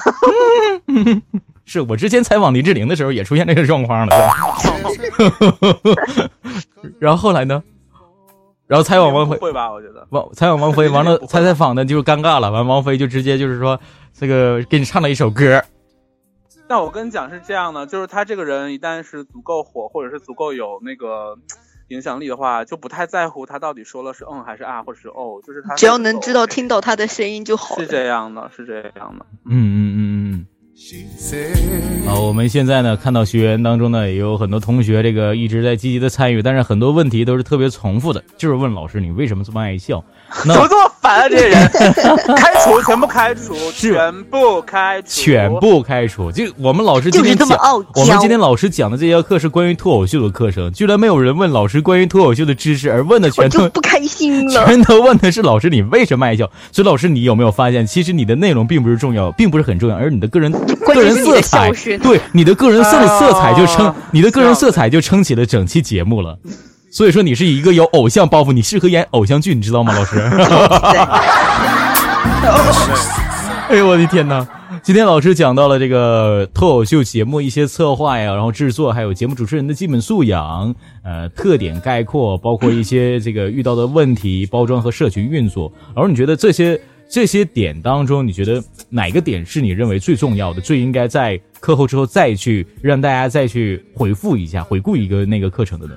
[1.64, 4.14] 是我之前采访林志玲的时候也出现这个状况了。
[7.00, 7.62] 然后后来呢？
[8.66, 9.72] 然后采访王菲，会吧？
[9.72, 13.80] 我觉得王采访王菲，完了 采采访的就尴尬了，完王菲就直接就是说
[14.12, 15.64] 这个给你唱了一首歌，
[16.68, 21.38] 那我跟你讲是这样的，就是他这个人一旦是足够火，或者是足够有那个
[21.88, 27.87] 影响力的话，就不太在乎他到底说了是嗯还是啊，或者是哦，就是他只要能知道听到他的声音就好是。
[27.87, 29.27] 这样的，是这样的。
[29.46, 30.46] 嗯嗯嗯嗯嗯。
[32.07, 40.05] 好，我们现在呢看到学员当中呢也有很多同学这个一直在积极的参与，但是很多问题都是特别重复的，就是问老师你为什么这么爱笑？
[40.46, 40.77] 那怎么这
[41.14, 41.28] 啊？
[41.28, 41.68] 这些人，
[42.36, 46.30] 开除，全部开除，全部开除，全部开除。
[46.30, 54.64] 就我们老师今天就是这么讲，我们今天老师讲的这节课是关于脱口秀的课程，居然没有人问老师关于脱口秀的知识，而问的全都不开心了。
[54.66, 56.48] 全都问的是老师你为什么爱笑。
[56.72, 61.70] 所以老师你有没有发现，其实你的内容并不是重要，并不是很重要，而你的个人个人色彩
[62.02, 66.38] 对你的个人色啊色彩就撑你的个人色彩就撑起了整期节目了。
[66.90, 70.18] 所以说你是一个有偶像包袱，你适合演偶像剧，你知道吗，老师？
[73.68, 74.46] 哎呦我的天哪！
[74.83, 85.70] 今天老师讲到了这个脱口秀节目一些策划呀，然后制作，还有节目主持人的基本素养，呃，特点概括，包括一些这个遇到的问题、包装和社群运作。
[85.94, 95.94] 而你觉得这些这些点当中，你觉得哪个点是你认为最重要的，最应该在课后之后再去让大家再去回复一下、回顾一个那个课程的呢？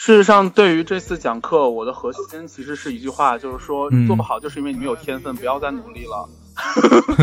[0.00, 6.28] 事实上，对于这次讲课，我的核心其实是一句话，就是说嗯做不好就是因为你没有天分，不要再努力了。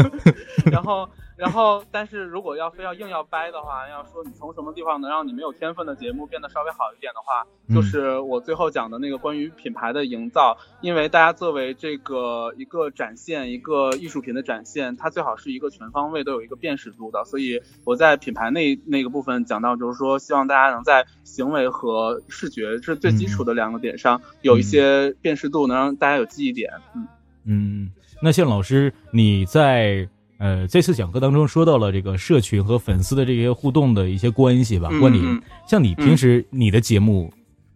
[0.71, 1.09] 然后。
[1.37, 7.45] 然后，但是如果要非要硬要掰的话，要说你从什么地方能让你没有天分的节目变得稍微好一点的话，
[7.75, 10.57] 就是我最后讲的那个关于品牌的营造。
[10.79, 17.25] 因为大家作为这个一个展现，一个艺术品的展现，它最好是一个全方位都有一个辨识度的。
[17.25, 26.71] 所以我在品牌那那个部分讲到，就是说希望大家能在行为和视觉是最基础的两个点上有一些辨识度，能让大家有记忆点。
[26.95, 27.07] 嗯
[27.47, 30.07] 嗯，那像老师你在。
[30.37, 35.41] 呃，这次讲课当中说到了这个社群和粉丝的这些互动的一些关系吧，关联。
[35.65, 37.33] 像你平时你的节目，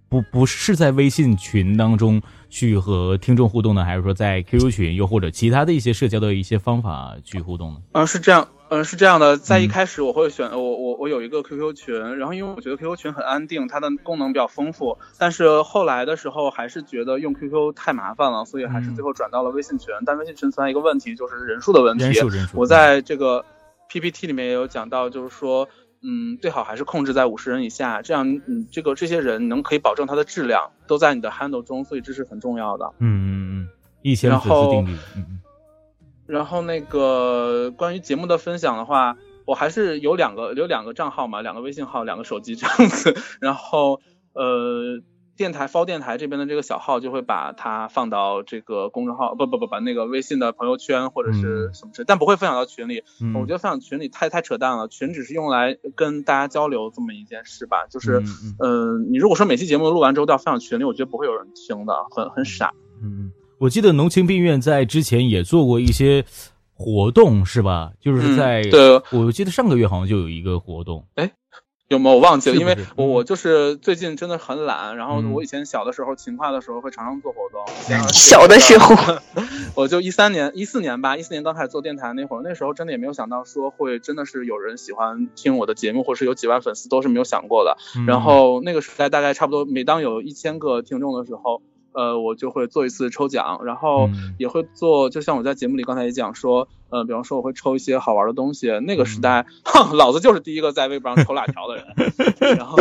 [0.09, 7.79] 不不是在微信群当中去和听众互动呢，还是说在 QQ 群，又或者其他的一些社交的一些方法去互动呢？
[7.93, 8.45] 啊，是这样。
[8.69, 19.93] 嗯，是这样的，在一开始我会选我我我有一个 QQ 群，然后因为我觉得 QQ 群很安定，它的功能比较丰富，但是后来的时候还是觉得用 QQ 太麻烦了，所以还是最后转到了微信群。
[20.05, 22.03] 但微信群存在一个问题，就是人数的问题。
[22.03, 22.59] 人数人数。
[22.59, 23.43] 我在这个
[23.89, 25.67] PPT 里面也有讲到，就是说，
[26.03, 32.85] 嗯，最好还是控制在五十人以下，这样，嗯，这个这些人能可以保证它的质量都在你的 handle 中，所以这是很重要的。
[32.99, 33.27] 嗯嗯
[33.63, 33.67] 嗯，
[34.03, 34.91] 一千粉丝定律。
[35.15, 35.39] 嗯嗯。
[36.29, 43.15] 然后那个关于节目的分享的话，我还是有两个有两个账号嘛，两个微信号，两个手机这样子。
[43.41, 43.99] 然后
[44.33, 45.01] 呃，
[45.35, 53.03] 电台 f 电台这边的这个小号就会把它放到这个公众号，不不不，把那个微信的朋友圈或者是什么事，但不会分享到群里。
[53.33, 57.87] 我觉得分享群里太太扯淡了，群只是用来跟大家交流这么一件事吧。
[57.89, 58.21] 就是
[58.59, 62.71] 嗯，你如果说每期节目录完之后都要分享群里，我觉得不会有人听的，很很傻。
[63.01, 63.31] 嗯。
[63.59, 66.23] 我记得农情病院在之前也做过一些
[66.73, 67.91] 活动，是吧？
[67.99, 71.33] 就是在，对，我记得上个月好像就有一个活动，哎，
[71.89, 72.11] 有吗？
[72.11, 77.65] 我忘记了，因为我我就是最近真的很懒，然后我以前小的时候勤快的时候会常常做活动。
[78.13, 78.95] 小的时候，
[79.75, 87.75] 我就一三年、一四年吧，一四年刚开始做电台那会儿，那时候真的也没有想到说会真的是有人喜欢听我的节目，或是有几万粉丝，都是没有想过的。
[88.07, 91.61] 然后那个时代大概差不多，每当有一千个听众的时候。
[91.93, 98.69] 呃，我就会做一次抽奖，然后也会做，就像我在节目里刚才也讲说，呃，比方说我会抽一些好玩的东西。
[98.79, 101.85] 那个时代，哼，老子就是第一个在微博上抽辣条的人。
[102.57, 102.77] 然后，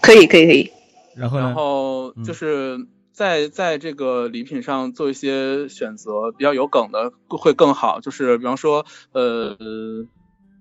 [0.00, 0.70] 可以可以可以。
[1.14, 8.00] 然后然后就是在在这个礼品上做一些选择，比较有梗的会更好。
[8.00, 9.56] 就是比方说，呃。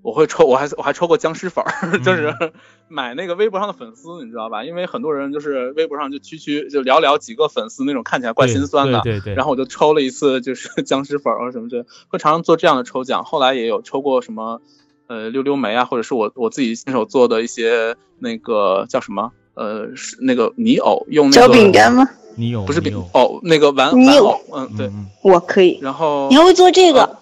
[0.01, 2.33] 我会抽，我还我还抽过僵尸粉儿， 就是
[2.88, 4.63] 买那个微博上的粉丝，你知道吧？
[4.63, 9.01] 因为很多人就是微博上就区区就寥寥几个粉丝那种，看起来怪心酸的。
[9.01, 9.35] 对对对。
[9.35, 13.23] 然后我就抽了一次，就是 僵尸粉儿什么的，会常常做这样的抽奖。
[13.23, 14.62] 后来也有抽过什么，
[15.07, 21.53] 呃，溜溜梅啊，或者是我我自己亲手做的一些那个叫什么，呃，是那个泥偶，用那个。
[21.53, 22.07] 饼干吗？
[22.35, 24.89] 泥偶不是饼偶，那个玩玩偶，嗯，对，
[25.23, 25.77] 我可以。
[25.81, 27.18] 然后你还会做这个？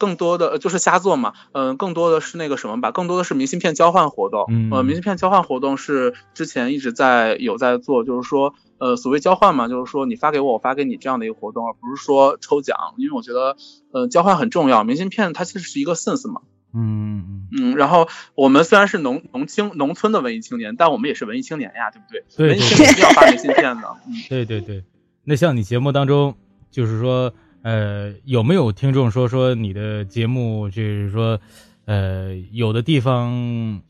[0.00, 4.46] 更多的就是瞎做嘛，嗯，更多的是那个什么吧，更多的是明信片交换活动。
[4.72, 12.76] 呃，明信片交换活动是之前一直在有在做，就是说，呃，所谓交换嘛，就是说你发给我，我发给你这样的一个活动，而不是说抽奖。
[12.96, 13.56] 因为我觉得，
[13.92, 14.82] 呃，交换很重要。
[14.84, 16.40] 明信片它其实是一个 sense 嘛。
[16.72, 17.76] 嗯嗯嗯。
[17.76, 22.24] 然后我们虽然是农农青农村的文艺青年，但我们也是文艺青年呀，对不对？
[22.36, 22.48] 对。
[22.48, 23.96] 文艺青年要发明信片的。
[24.06, 24.82] 嗯，对对对。
[25.24, 26.34] 那像你节目当中，
[26.70, 27.30] 就是说。
[27.62, 31.38] 呃，有没有听众说说你的节目就是说，
[31.84, 33.82] 呃，有的地方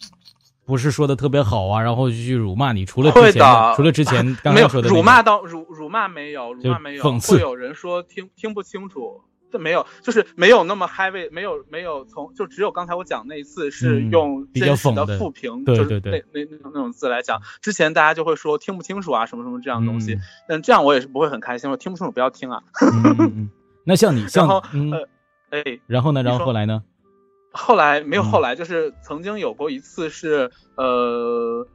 [0.64, 2.85] 不是说的特别好啊，然后就去辱骂你？
[2.85, 3.42] 除了之前，
[3.76, 22.62] 除了之前 刚刚说的辱骂到辱辱骂没有，辱骂没有，会有人说听听不清楚，这没有，就是没有那么 high 位，没有没有从就只有刚才我讲那一次是用真实的负评，对对对，那那那种字来讲，之前大家就会说听不清楚啊，什么什么这样东西，但这样我也是不会很开心，我听不清楚不要听啊。
[23.84, 25.08] 那像你，像呃，
[25.50, 26.22] 哎，然后呢？
[26.22, 26.82] 然后后来呢？
[27.52, 31.66] 后来没有后来，就是曾经有过一次是呃。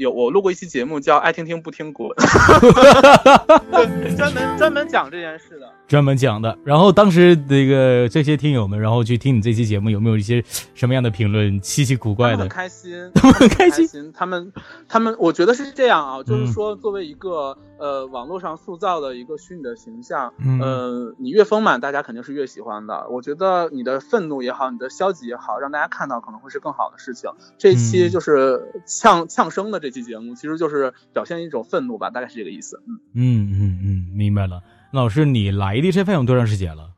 [0.00, 2.08] 有我录过一期节目，叫《爱听听不听滚》，
[4.16, 6.56] 专门专门讲这件事的，专门讲的。
[6.64, 10.42] 然后当时那个这些听友们，然后去听你这期节目，有没有一些
[10.74, 11.60] 什么样的评论？
[11.62, 14.10] 稀奇古怪的， 很开心，很开心。
[14.14, 14.50] 他们
[14.88, 20.32] 他们，我觉得是这样啊，就是说，作为一个呃网络上塑造的一个虚拟的形象，
[20.62, 23.06] 呃，你越丰满，大家肯定是越喜欢的。
[23.10, 27.30] 我觉得你的愤怒也好，你的消极也好，让大家看到可能会是更好的事情。
[27.58, 29.89] 这一期就是呛呛声的这。
[29.90, 32.80] 这期节目其实就是表现一种愤怒吧，大概是这个意思。
[32.86, 34.62] 嗯嗯嗯嗯，明白了。
[34.92, 36.90] 老师，你来 DJ 费用多长时间了？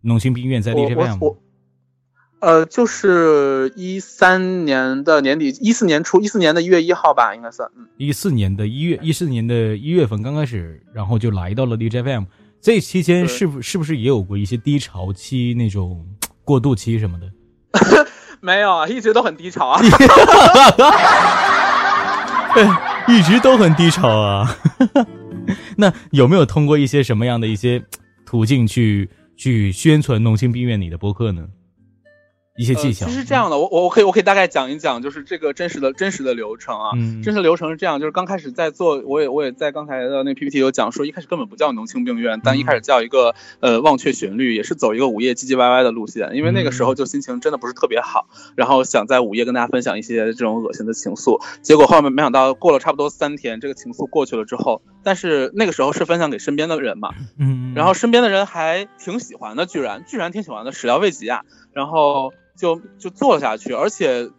[0.00, 1.38] 农心病院在 DJ 费我
[2.40, 7.70] 呃，就是一三年的年底，一四年初，一四年的一月一号吧，应该算。
[7.76, 12.24] 嗯，一四年的一月，一四年的一月份刚开始，然后就来到了 DJ FM。
[12.60, 16.04] 这期间是不是不是也有过一些低潮期那种
[16.44, 17.30] 过渡期什么的？
[18.40, 19.80] 没有啊，一直都很低潮啊。
[23.08, 24.56] 一直都很低潮啊。
[25.76, 27.82] 那有没有通过一些什么样的一些
[28.24, 31.46] 途径去去宣传《农心病院》你的播客呢？
[32.56, 36.90] 一些技巧，其实是这样的，我我我可以我可以大概讲一讲，就是这个真实的真实的流程啊。
[36.94, 61.40] 嗯，真实流程是这样，就是刚开始在做，我也我也在刚才的那 PPT 有讲说，一开始根本不叫浓情病院，但一开始叫一个呃忘却旋律，也是走一个午夜唧唧歪歪的路线，因为那个时候就心情真的不是特别好，然后想在午夜跟大家分享一些这种恶心的情愫，结果后面没想到过了差不多三天，这个情愫过去了之后，但是那个时候是分享给身边的人嘛，嗯，然后身边的人还挺喜欢的，居然居然挺喜欢的，始料未及啊，
[61.72, 62.30] 然后。
[62.56, 64.30] 就就做下去，而且。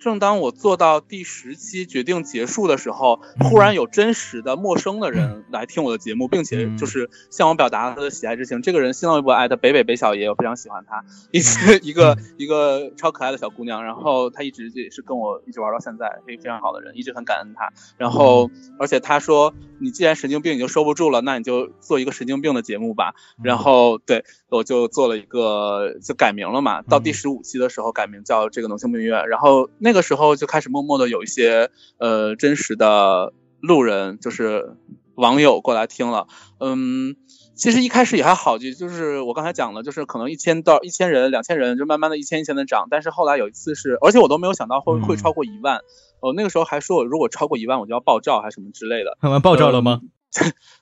[0.00, 8.62] 正当我做到第十期决定结束的时候，忽然有真实的陌生的人来听我的节目，并且就是向我表达他的喜爱之情。
[8.62, 13.84] 这个人新浪微博艾特北北北小爷，我非常喜欢他，一直一个一个超可爱的小姑娘。
[13.84, 17.70] 然后她一直也是跟我一直玩到现在，非非常好的人，一直很感恩她。
[17.98, 23.14] 然后而且她说，你既然神经病已经收不住了，那你就做一个神经病的节目吧。
[23.44, 29.28] 然后对我就做了一个就改名了嘛，到第十五期的时候改名叫这个农心病院。
[29.28, 29.89] 然后那。
[29.90, 34.76] 那个时候就开始默默的有一些呃真实的路人，就是
[35.16, 36.28] 网友过来听了。
[36.60, 37.16] 嗯，
[37.56, 42.86] 其实一开始也还好，就就是我刚才讲了，就是可能一千到一千人、两千人，就慢慢的一千一千的涨。
[42.88, 45.78] 但是后来有一次是，而且我都没有想到会会超过一万。
[46.20, 49.18] 哦，那个时候还说我如果超过一万我就要爆照还是什么之类的。
[49.20, 50.02] 看完爆照了吗？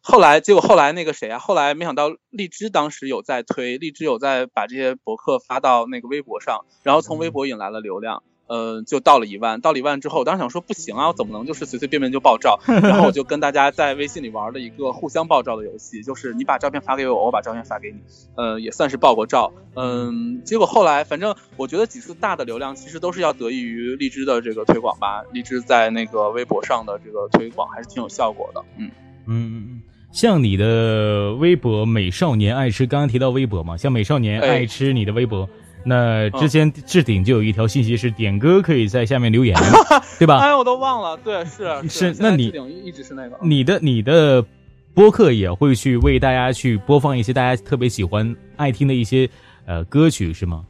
[0.03, 1.39] 后来结果后来那个谁啊？
[1.39, 8.23] 后来没想到荔枝当时有在推，荔枝有在把这些博客发到那个微博上，然后从微博引来了流量。
[8.49, 12.59] 呃，就到了一万，到了一万之后，我当时想说不行啊，我怎么能就是随随便便就爆照？
[12.67, 17.99] 然后我就跟大家在微信里玩了一个互相爆照的游戏，就是你把照片发给我，我把照片发给你，
[18.37, 19.53] 呃，也算是爆过照。
[19.75, 28.65] 嗯，结果后来，反正我觉得几次大的流量其实都是要得益于荔枝的这个推广吧，荔枝在那个微博上的这个推广还是挺有效果的。
[28.79, 28.91] 嗯
[29.27, 35.47] 嗯嗯，像你的微博美少年爱吃，刚刚提到微博嘛，像美少年爱吃你的微博。
[35.85, 39.57] 那之前置顶就有一条信息是点歌可以在下面留言，
[40.19, 40.39] 对吧？
[40.39, 42.17] 哎，我都忘了，对，是是。
[42.19, 42.53] 那你
[42.85, 44.45] 一直是那个，你的你的
[44.95, 49.29] 播客也会去为大家去播放一些大家特别喜欢爱听的一些
[49.67, 50.65] 呃歌曲是吗？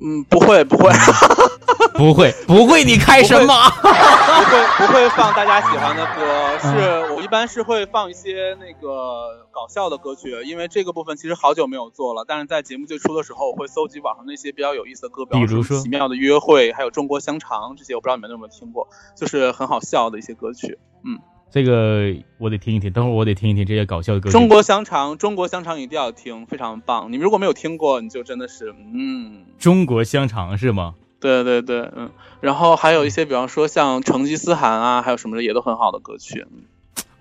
[0.00, 0.90] 嗯，不会不会。
[1.96, 3.54] 不会，不会，你开什么？
[3.70, 6.58] 不会，不会放大家喜欢的歌。
[6.58, 12.24] 是我一般是会放一些那个搞笑的歌曲，因为这个部分其实好久没有做了。
[12.26, 20.78] 但是在节目最初的时候，我会搜集网上那些比较有意思的歌，比如说《奇妙的约会》，还有《中国香肠》这些，我不知道你们有没有听过，就是很好笑的一些歌曲。
[21.04, 21.18] 嗯，
[21.50, 24.32] 这个我得听一听，等会儿我得听一听这些搞笑的歌曲。
[24.32, 27.12] 中国香肠，中国香肠一定要听，非常棒。
[27.12, 30.94] 你们如果没有听过，你就真的是嗯，中国香肠是吗？
[31.22, 36.44] 对对对，嗯，然后还有一些，比方说像成吉思汗啊，还有什么的，也都很好的歌曲。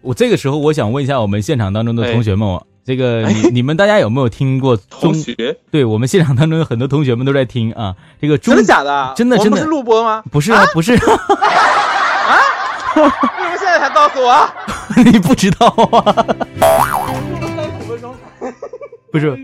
[0.02, 4.76] 我这个时候我想问一下我们现场当中的同学们， 这个你你们大家有没有听过？
[4.90, 7.96] 同学，对我们现场当中有很多同学们都在听啊。
[8.20, 9.14] 这个真的假的？
[9.16, 9.60] 真的真的？
[9.60, 10.24] 是录播吗？
[10.32, 10.94] 不是啊，不是。
[10.98, 11.00] 啊？
[12.96, 14.50] 为什么现在才告诉我？
[15.06, 16.26] 你不知道啊？
[19.12, 19.38] 不是，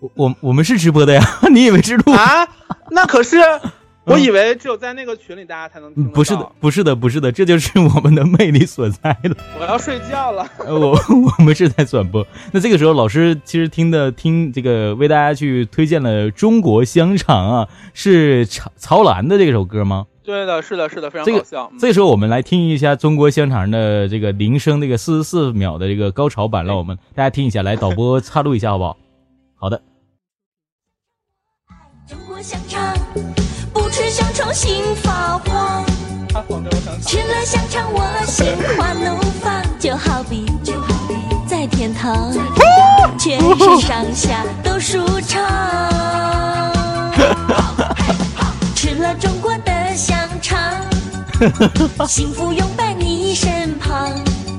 [0.00, 2.46] 我我我们是直播的呀，你以为是录啊？
[2.90, 3.36] 那可是，
[4.04, 6.08] 我以为只有在那个群里大家才能听。
[6.10, 9.36] 不是的，不是的，不是的，这就是我们的魅力所在了。
[9.60, 10.44] 我要睡觉了。
[10.66, 10.98] 我
[11.38, 12.26] 我们是在转播。
[12.52, 20.06] 那这个时候，老师其实听的听这个为大家去推荐了《中国香肠》啊，是曹曹兰的这首歌吗？
[20.24, 21.72] 对的，是的，是的，非常搞笑。
[21.78, 27.62] 这个时候，我们来听一下《中国香肠》的这个铃声，这个四十四秒的这个高潮版，让我们 大家听一下。
[27.62, 28.96] 来，导播插入一下，好不好？
[29.54, 29.80] 好的。
[32.08, 33.41] 中国香肠，不
[33.92, 35.84] 吃香肠心发慌。
[37.06, 38.46] 吃了香肠我心
[38.78, 41.14] 花怒放，就好比就好比
[41.46, 42.32] 在天堂，
[43.18, 45.42] 全身上下都舒畅。
[48.74, 50.58] 吃了中国的香肠，
[52.08, 54.10] 幸福永伴你身旁。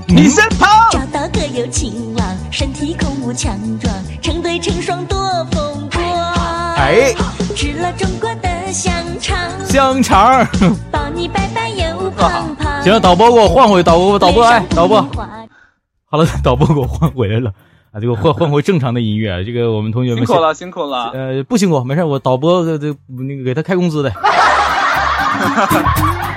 [0.07, 5.72] 你身旁找到个有情郎，身体孔武强壮，成对成双多风光。
[6.93, 7.11] 哎，
[7.55, 9.35] 吃了中国的香肠，
[9.65, 10.47] 香肠
[10.91, 12.83] 抱你白白又胖胖。
[12.83, 15.01] 行，导播给我换回导播，导播哎，导播。
[16.05, 17.51] 好了， 导播给我换回来了
[17.91, 19.43] 啊，这个换换回正常的音乐。
[19.43, 21.09] 这个我们同学们辛苦了，辛苦了。
[21.15, 24.13] 呃，不辛苦，没事，我导播这那个给他开工资的。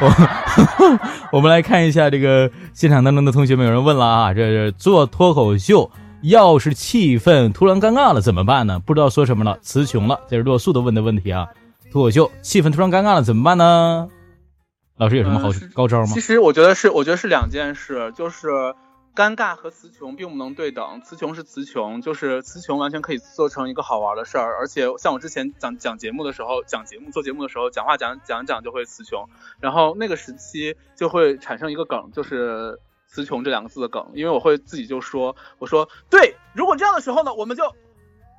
[0.01, 0.11] 我
[1.37, 5.91] 我们来看一下这个现场当中的同学们，有人问了啊，这是做脱口秀
[6.29, 8.81] 要是气氛突然尴尬了怎么办呢？
[8.81, 10.21] 不知道说什么了，词穷了。
[10.29, 11.47] 这是洛素的问的问题啊。
[11.93, 14.09] 脱口秀气氛突然尴尬了怎么办呢？
[14.97, 16.07] 老师有什么好高招吗？
[16.13, 18.49] 其实我觉得是，我觉得是两件事，就是
[19.15, 21.01] 尴尬和词穷并不能对等。
[21.05, 24.57] 词穷是词穷，就是词穷完全可以做成一个好玩的事儿。
[24.59, 29.29] 而且像我之前讲讲节目的时候，讲节目做节目的时候，讲话讲讲讲就会词穷，
[29.61, 37.65] 然后那个时期就会产生一个梗，就是词穷这两个字的梗，因为我会自己就说，我说对，如果这样的时候呢，我们就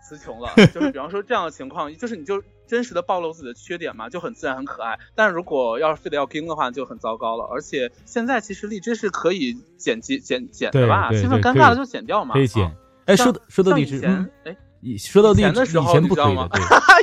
[0.02, 2.42] 词穷了，就是比方说这样的情况，就是你就。
[2.68, 5.00] 真实的暴露自己的缺点嘛，就很自然很可爱。
[5.16, 7.46] 但如果要是非得要跟的话，就很糟糕了。
[7.46, 11.10] 而且现在其实荔枝是可以剪辑剪剪的吧？
[11.14, 12.34] 气氛尴尬了就剪掉嘛。
[12.34, 12.70] 可以剪。
[13.06, 14.06] 哎，说说到荔枝，
[14.44, 14.54] 哎，
[14.98, 16.50] 说到荔枝的时候，以前不可以的，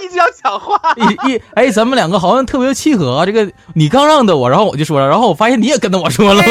[0.05, 0.79] 一直要讲话。
[1.01, 3.25] 一一哎，咱们两个好像特别契合啊。
[3.25, 6.43] 这个你刚让的我，然后我就说了，然后我发现你也跟着我说了。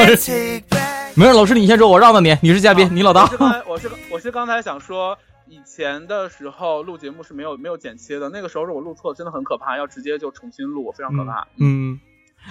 [1.15, 3.29] 没事，老师你先说，我让着你，你是嘉宾，你老大。
[3.67, 5.17] 我是我是刚才想说。
[5.49, 11.45] 以前的时候录节目是没有没有剪切的，那个时候如果录错真的很可怕，要直接就重新录，非常可怕。
[11.59, 11.99] 嗯，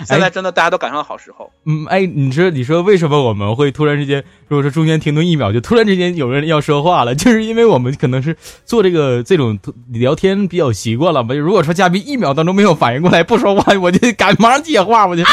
[0.05, 1.51] 现在真的大家都赶上了好时候。
[1.65, 9.59] 嗯，哎，你说你说为什么我们会突然之间，如果说中间停顿一秒，就突然之间有人要说话了，就是因为我们可能是做这个这种
[9.89, 11.35] 聊天比较习惯了吧。
[11.35, 15.25] 如果说嘉宾一秒当中没有反应过来不说话，我就赶马上接话，我就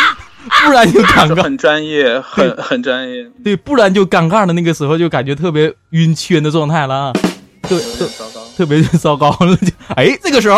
[0.65, 1.43] 不然就尴尬。
[1.43, 3.25] 很专业，很很专业。
[3.43, 7.13] 对，不然就尴尬的那个时候就感觉特别晕圈的状态了。
[7.61, 8.09] 特特
[8.57, 10.57] 特别糟糕了，就哎，这个时候，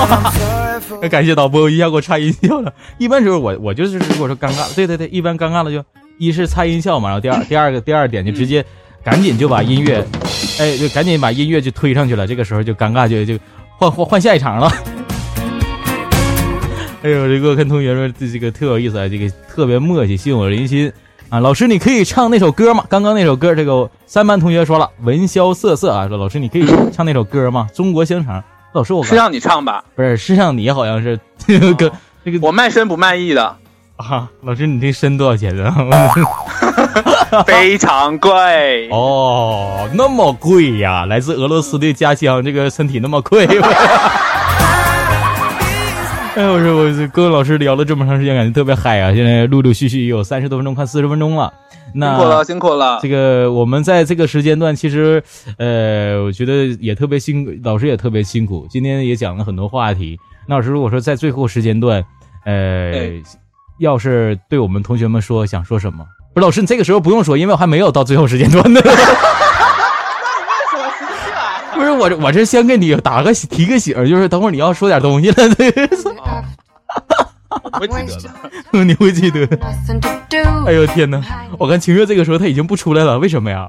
[1.08, 2.72] 感谢导播一下给我插音效了。
[2.98, 5.84] 一般时候我我就是如果说尴尬，对对对，一般尴尬了就
[6.18, 8.64] 一是插音效嘛，然后第二第二个第二点就直接
[9.04, 10.04] 赶紧就把音乐，
[10.58, 12.26] 哎，就赶紧把音乐就推上去了。
[12.26, 13.38] 这个时候就尴尬就就
[13.76, 14.72] 换换换下一场了。
[17.02, 20.92] 哎呦，这个跟同学说这这个特有意思啊，这个特别默契，心有人心。
[21.28, 22.84] 啊，老师，你可以唱那首歌吗？
[22.88, 27.66] 刚刚那首歌，这个三班同学说了，闻萧瑟瑟啊，说老师你可以唱那首歌吗？
[27.74, 28.44] 中国香肠。
[28.72, 29.84] 老师，我是让你唱吧？
[29.96, 31.90] 不是，是让你，好像是这个，
[32.24, 33.56] 这个我卖身不卖艺的
[33.96, 34.28] 啊。
[34.42, 36.12] 老师，你这身多少钱啊？
[37.46, 41.06] 非常贵哦，那么贵呀！
[41.06, 43.48] 来自俄罗斯的家乡，这个身体那么贵。
[46.34, 49.12] 哎，我说我跟老师聊了这么长时间，感觉特别嗨啊！
[49.14, 51.52] 现在陆陆续续有三十多分钟，快四十分钟了。
[51.94, 52.98] 那辛苦了，辛苦了。
[53.02, 55.22] 这个我们在这个时间段，其实
[55.58, 58.66] 呃，我觉得也特别辛苦，老师也特别辛苦。
[58.70, 60.18] 今天也讲了很多话题。
[60.48, 62.02] 那老师如果说在最后时间段，
[62.46, 63.10] 呃，
[63.78, 66.02] 要是对我们同学们说，想说什么？
[66.32, 68.80] 不是老师，你这个时候不用说，因为我还没有到最后时间段呢。
[71.98, 75.36] 我这，我这先给你打个提个醒，就是等会儿你要说点东西了。
[77.80, 78.28] 我记得
[78.72, 79.46] 了，你会记得？
[80.66, 81.20] 哎呦天哪！
[81.58, 83.68] 我看清月这个时候他已经不出来了，为什么呀？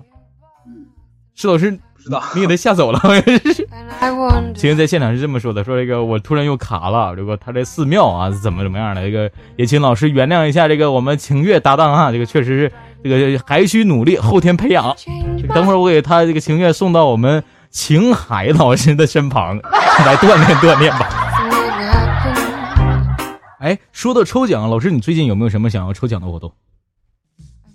[1.35, 2.99] 石老师不知道，你给他吓走了。
[4.55, 12.71] 清月在现场是这么说的：说这个我突然又卡了，如果他这寺庙啊怎么怎么样的，这个也请老师原谅一下这个我们清月搭档啊，这个确实是
[13.03, 14.95] 这个还需努力，后天培养。
[15.53, 17.43] 等会儿我给他这个清月送到我们。
[17.73, 19.57] 秦海老师的身旁
[20.05, 21.09] 来锻炼锻炼吧。
[23.59, 26.53] 哎，说到抽奖，老师，你最近有没有什么想要抽奖的活动？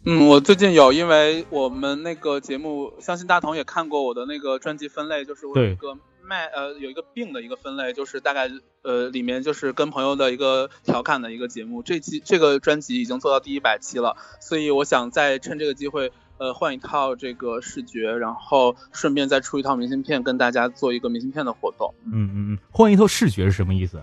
[0.04, 8.48] 嗯，我最近有，因为我们那个节目，相信大同也看过我的那个专辑分类，就是我有一个卖呃有一个病的一个分类，就是大概
[8.82, 11.82] 呃里面就是跟朋友的一个调侃的一个节目。
[11.82, 16.12] 这期这个专辑已经做到第一百期了，所以我想再趁这个机会。
[16.38, 21.94] 呃，换一套这个视觉，然后顺便再出一套明信片，跟大家做一个明信片的活动。
[22.06, 24.00] 嗯嗯嗯，换一套视觉是什么意思？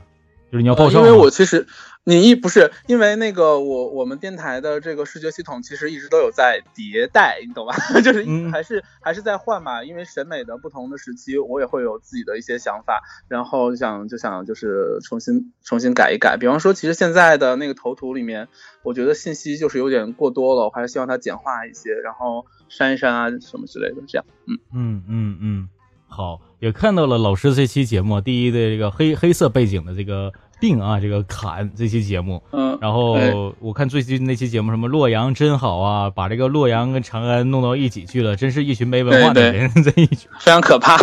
[0.51, 0.99] 就是你要报销？
[0.99, 1.65] 因为我其实。
[2.07, 7.75] 你一不是因为那个我我们电台的这个视觉系统其实一直都有在迭代，你懂吧？
[8.01, 9.83] 就是还是还是在换嘛。
[9.83, 16.37] 因为审美的不同的时期，我也会有自己的一些想法，然后想就想就是重新重新改一改。
[16.37, 18.49] 比方说，其实现在的那个头图里面，
[18.83, 24.03] 我觉得信息就是有点过多了，我还是希望它简化一些，然后删一删啊什么之类的。
[24.07, 25.69] 这样，嗯嗯嗯嗯，
[26.07, 30.31] 好，也看到了老师这期节目第一的这个黑黑色背景的这个。
[30.59, 33.17] 病啊，这个砍这期节目，嗯，然后
[33.59, 40.97] 我看最近那期节目，什么洛阳真好啊，把这个洛阳跟长安弄到一起去了，真是一群没文化的人在一起，非常可怕。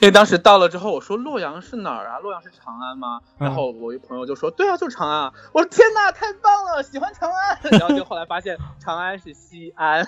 [0.00, 2.18] 因为当时到了之后，我说洛阳是哪儿啊？
[2.18, 3.20] 洛阳是长安吗？
[3.38, 5.32] 然后我一朋友就说，对啊，就是长安。
[5.52, 7.78] 我说天哪，太棒了，喜欢长安。
[7.78, 10.06] 然后就后来发现长安是西安，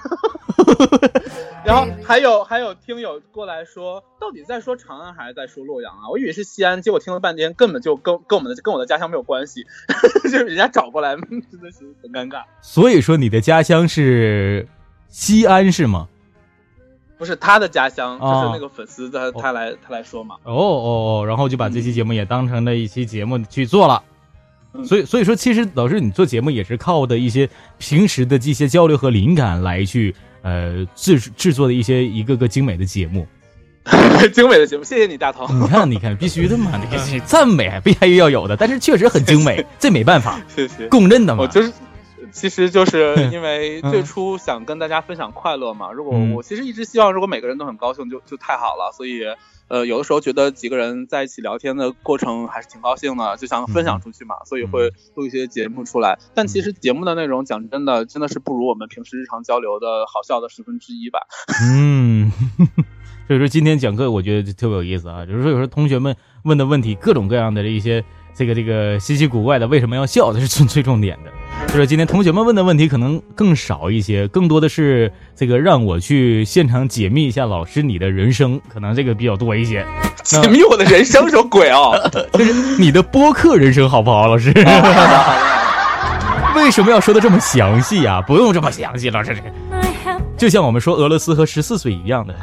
[1.64, 6.10] 然后还有还有听友过来说，到底在说长安还是在说洛阳啊？
[6.10, 8.89] 我以为是西安，结果听了半天，根本就跟跟我们的跟我的。
[8.90, 9.64] 家乡没有关系，
[10.24, 11.14] 就是人家找过来，
[11.50, 12.42] 真的是很尴尬。
[12.60, 14.66] 所以说，你的家乡是
[15.08, 16.08] 西安是吗？
[17.16, 20.36] 不是他的家乡，哦就是那个粉丝他他来他来说嘛。
[20.42, 20.88] 哦哦
[21.20, 24.02] 哦，然后就把这期节目也当成了一期节目去做了。
[24.72, 33.26] 嗯所以所以说，其实老师你做节目也是靠的一些平时的这些交流和灵感来去呃制制作的一些一个个精美的节目。
[34.32, 35.46] 精美的节目，谢谢你大头。
[35.52, 40.86] 你看，你看，必须的嘛，这个是赞美必须要有的，但是确实很精美，这没办法， 谢谢。
[40.88, 41.42] 公认的嘛。
[41.42, 41.72] 我就是，
[42.30, 45.90] 其实就是 因为嗯最初想跟大家分享快乐嘛。
[45.92, 48.92] 如果嗯我其实一直希望，如果每个人都很高兴就，就太好了。
[48.94, 49.22] 所以，
[49.68, 56.18] 呃，有的时候觉得几个人在一起聊天的过程还是挺高兴的，就想分享出去嘛，所以会录一些节目出来。
[56.34, 61.20] 但其实节目的内容，讲真的，真的是不如我们平时日常交流的好笑的十分之一吧。
[61.62, 62.30] 嗯，
[63.30, 66.12] 所以说今天讲课我觉得就特别有意思啊，就是说有时候同学们
[66.42, 68.02] 问的问题，各种各样的一些
[68.34, 71.30] 这个这个稀奇古怪的，为什么要笑，这是最最重点的。
[71.68, 79.86] 就是今天同学们问的问题可能更少一些，更多的是这个让我去现场解密一下老师你的人生，可能这个比较多一些。
[80.24, 81.92] 解密我的人生，什么鬼啊？
[82.34, 84.52] 就是你的播客人生好不好，老师？
[86.56, 88.20] 为什么要说的这么详细啊？
[88.22, 89.40] 不用这么详细，老师。
[90.36, 92.34] 就像我们说俄罗斯和十四岁一样的。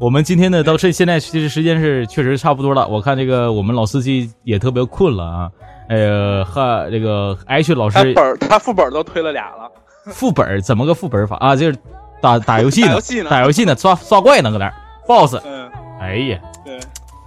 [0.00, 2.86] 我们今天呢，到这现在其实时间是确实差不多了。
[2.86, 5.50] 我看这个我们老司机也特别困了啊。
[5.88, 9.68] 呃，和，这个 H 老师他本儿他副本都推了俩了。
[10.12, 11.56] 副本儿怎么个副本法啊？
[11.56, 11.76] 就是
[12.22, 14.74] 打打游戏呢，打游戏呢打游戏呢，刷刷怪呢，搁那儿
[15.08, 15.40] BOSS。
[15.44, 15.68] 嗯，
[16.00, 16.78] 哎呀，对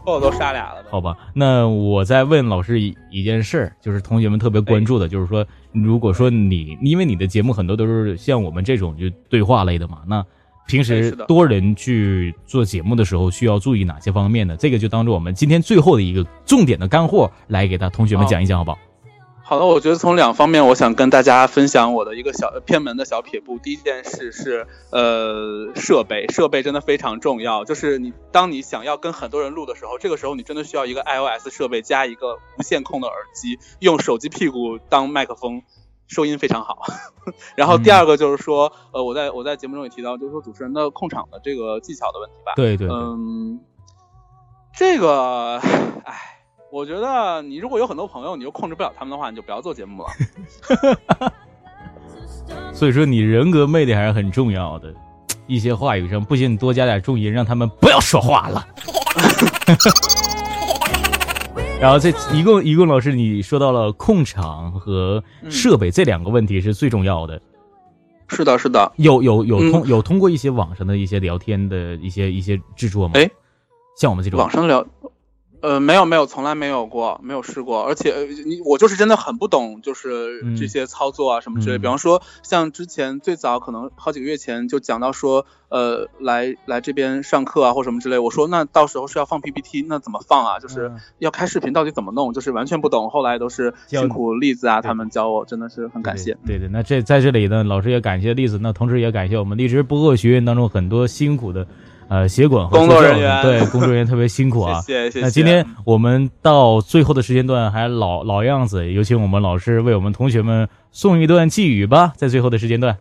[0.06, 0.82] ，boss 都杀俩了。
[0.90, 10.26] 好吧，那我再问老师一一件事儿，就是同学们特别关注的，就是说，如果说你因为你的节目很多都是像我们这种就对话类的嘛，那
[10.68, 14.56] 平哎时多人去做节目的时候，需要注意哪些方面呢？
[14.58, 18.78] 这个就当做我们今天最后的一个重点的干货来给他同学们讲一讲，好不好？
[19.44, 23.58] 好的，我觉得从两方面，我想跟大家分享我的一个小偏门的小撇步。
[23.58, 27.66] 第一件事是，呃，设备，设备真的非常重要。
[27.66, 35.62] 就是你当你想要跟很多人录的时候，这个时候你真的需要一个 iOS 设备加一个无线控的耳机，用手机屁股当麦克风，
[36.12, 36.84] 收音非常好。
[37.56, 42.52] 然后第二个就是说，呃，我在我在节目中也提到，就是说主持人的控场的这个技巧的问题吧。
[42.58, 43.60] 对对对，嗯，
[44.76, 45.58] 这个，
[46.04, 46.38] 唉，
[46.70, 50.10] 我觉得你如果有很多朋友，你又控制不了他们的话，你就不要做节目了。
[52.74, 54.94] 所以说你人格魅力还是很重要的。
[55.48, 58.68] 一些话语上不行，你多加点重音，让他们不要说话了。
[61.82, 67.42] 然后这一共一共老师你说到了控场和设备这两个问题是最重要的。
[68.28, 68.92] 是的，是的。
[68.98, 73.16] 有有有通、有通过一些网上的一些聊天的一些一些制作吗？
[73.16, 73.28] 哎，
[73.98, 74.86] 像我们这种网上聊，
[75.62, 77.84] 呃，没有没有，从来没有过，没有试过。
[77.84, 81.78] 而且呃你我就是真的很不懂，就是嗯这些操作啊什么之类。
[81.78, 88.18] 嗯比方说，像之前最早可能好几个月前就讲到说，呃，来来这边上课啊或什么之类。
[88.18, 90.60] 我说那到时候是要放 PPT，那怎么放啊？
[90.60, 92.34] 就是嗯要开视频到底怎么弄？
[92.34, 93.10] 就是完全不懂。
[93.10, 96.36] 后来都是辛苦栗子啊他们教我，真的是很感谢。
[96.46, 101.68] 对对，那这在这里呢，老师也感谢栗子，那同时也感谢我们荔枝播客学院当中很多辛苦的
[102.12, 104.82] 呃协管和工作人员对工作人员特别辛苦啊。
[104.82, 105.22] 谢谢谢谢。
[105.22, 112.98] 那今天我们到最后的时间段还老老样子，有请我们老师为我们同学们送一段寄语吧，在最后的时间段。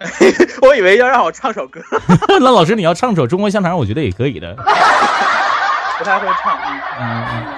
[0.62, 1.80] 我以为要让我唱首歌，
[2.40, 4.54] 那老师你要唱首《中国香肠》，我觉得也可以的。
[5.98, 6.56] 不太会唱。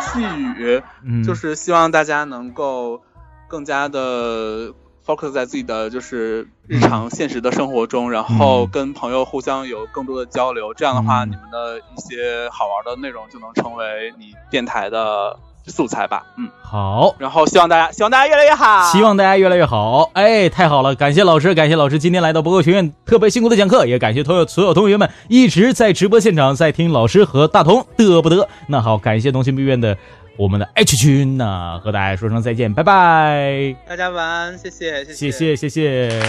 [0.01, 3.01] 寄语嗯，就是希望大家能够
[3.47, 4.73] 更加的
[5.11, 10.73] focus 在自己的就是日常现实的生活中，然后跟朋友互相有更多的交流。
[10.75, 15.37] 这样的话，嗯你们的一些好玩的内容就能成为你电台的
[15.67, 16.25] 素材吧。
[16.37, 17.15] 嗯，好。
[17.19, 20.11] 然后希望大家希望大家越来越好，希望大家越来越好。
[20.15, 20.95] 哎，太好了！
[20.95, 28.49] 感谢老师，感谢老师今天来到博客学院特别辛苦的讲课，也感谢所有所有同学们一直在直播现场在听老师和大同嘚不得。
[28.69, 29.97] 那好，感谢同心闭院的
[30.37, 36.23] 我们的 H 群呢、和大家说声再见，拜拜，大家晚安，谢谢谢谢谢谢谢。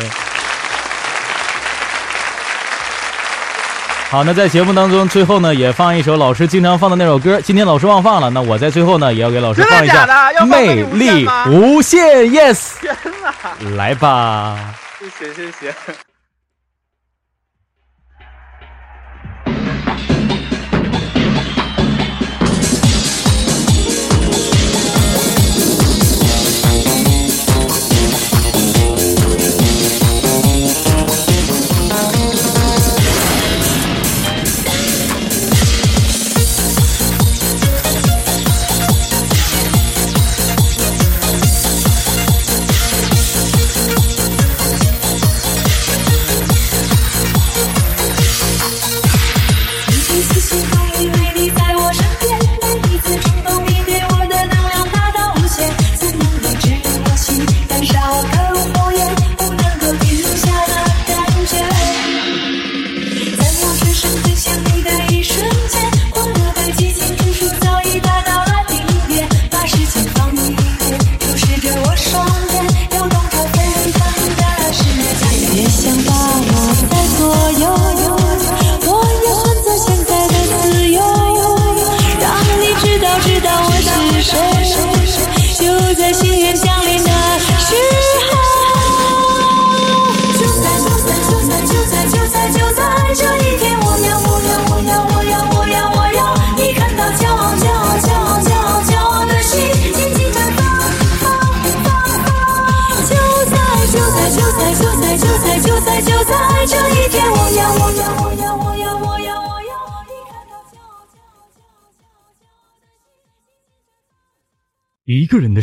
[4.09, 7.39] 好，那在节目当中，最后呢也放一首老师经常放的那首歌。
[7.39, 12.93] 今天老师忘放了，那我在最后呢也要给老师放一下真的假的要《魅魅力力无限，yes，天
[13.23, 13.33] 哪，
[13.77, 14.75] 来吧。
[14.99, 15.73] 谢谢谢谢。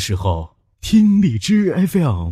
[0.09, 2.27] 时候，听荔枝 FM。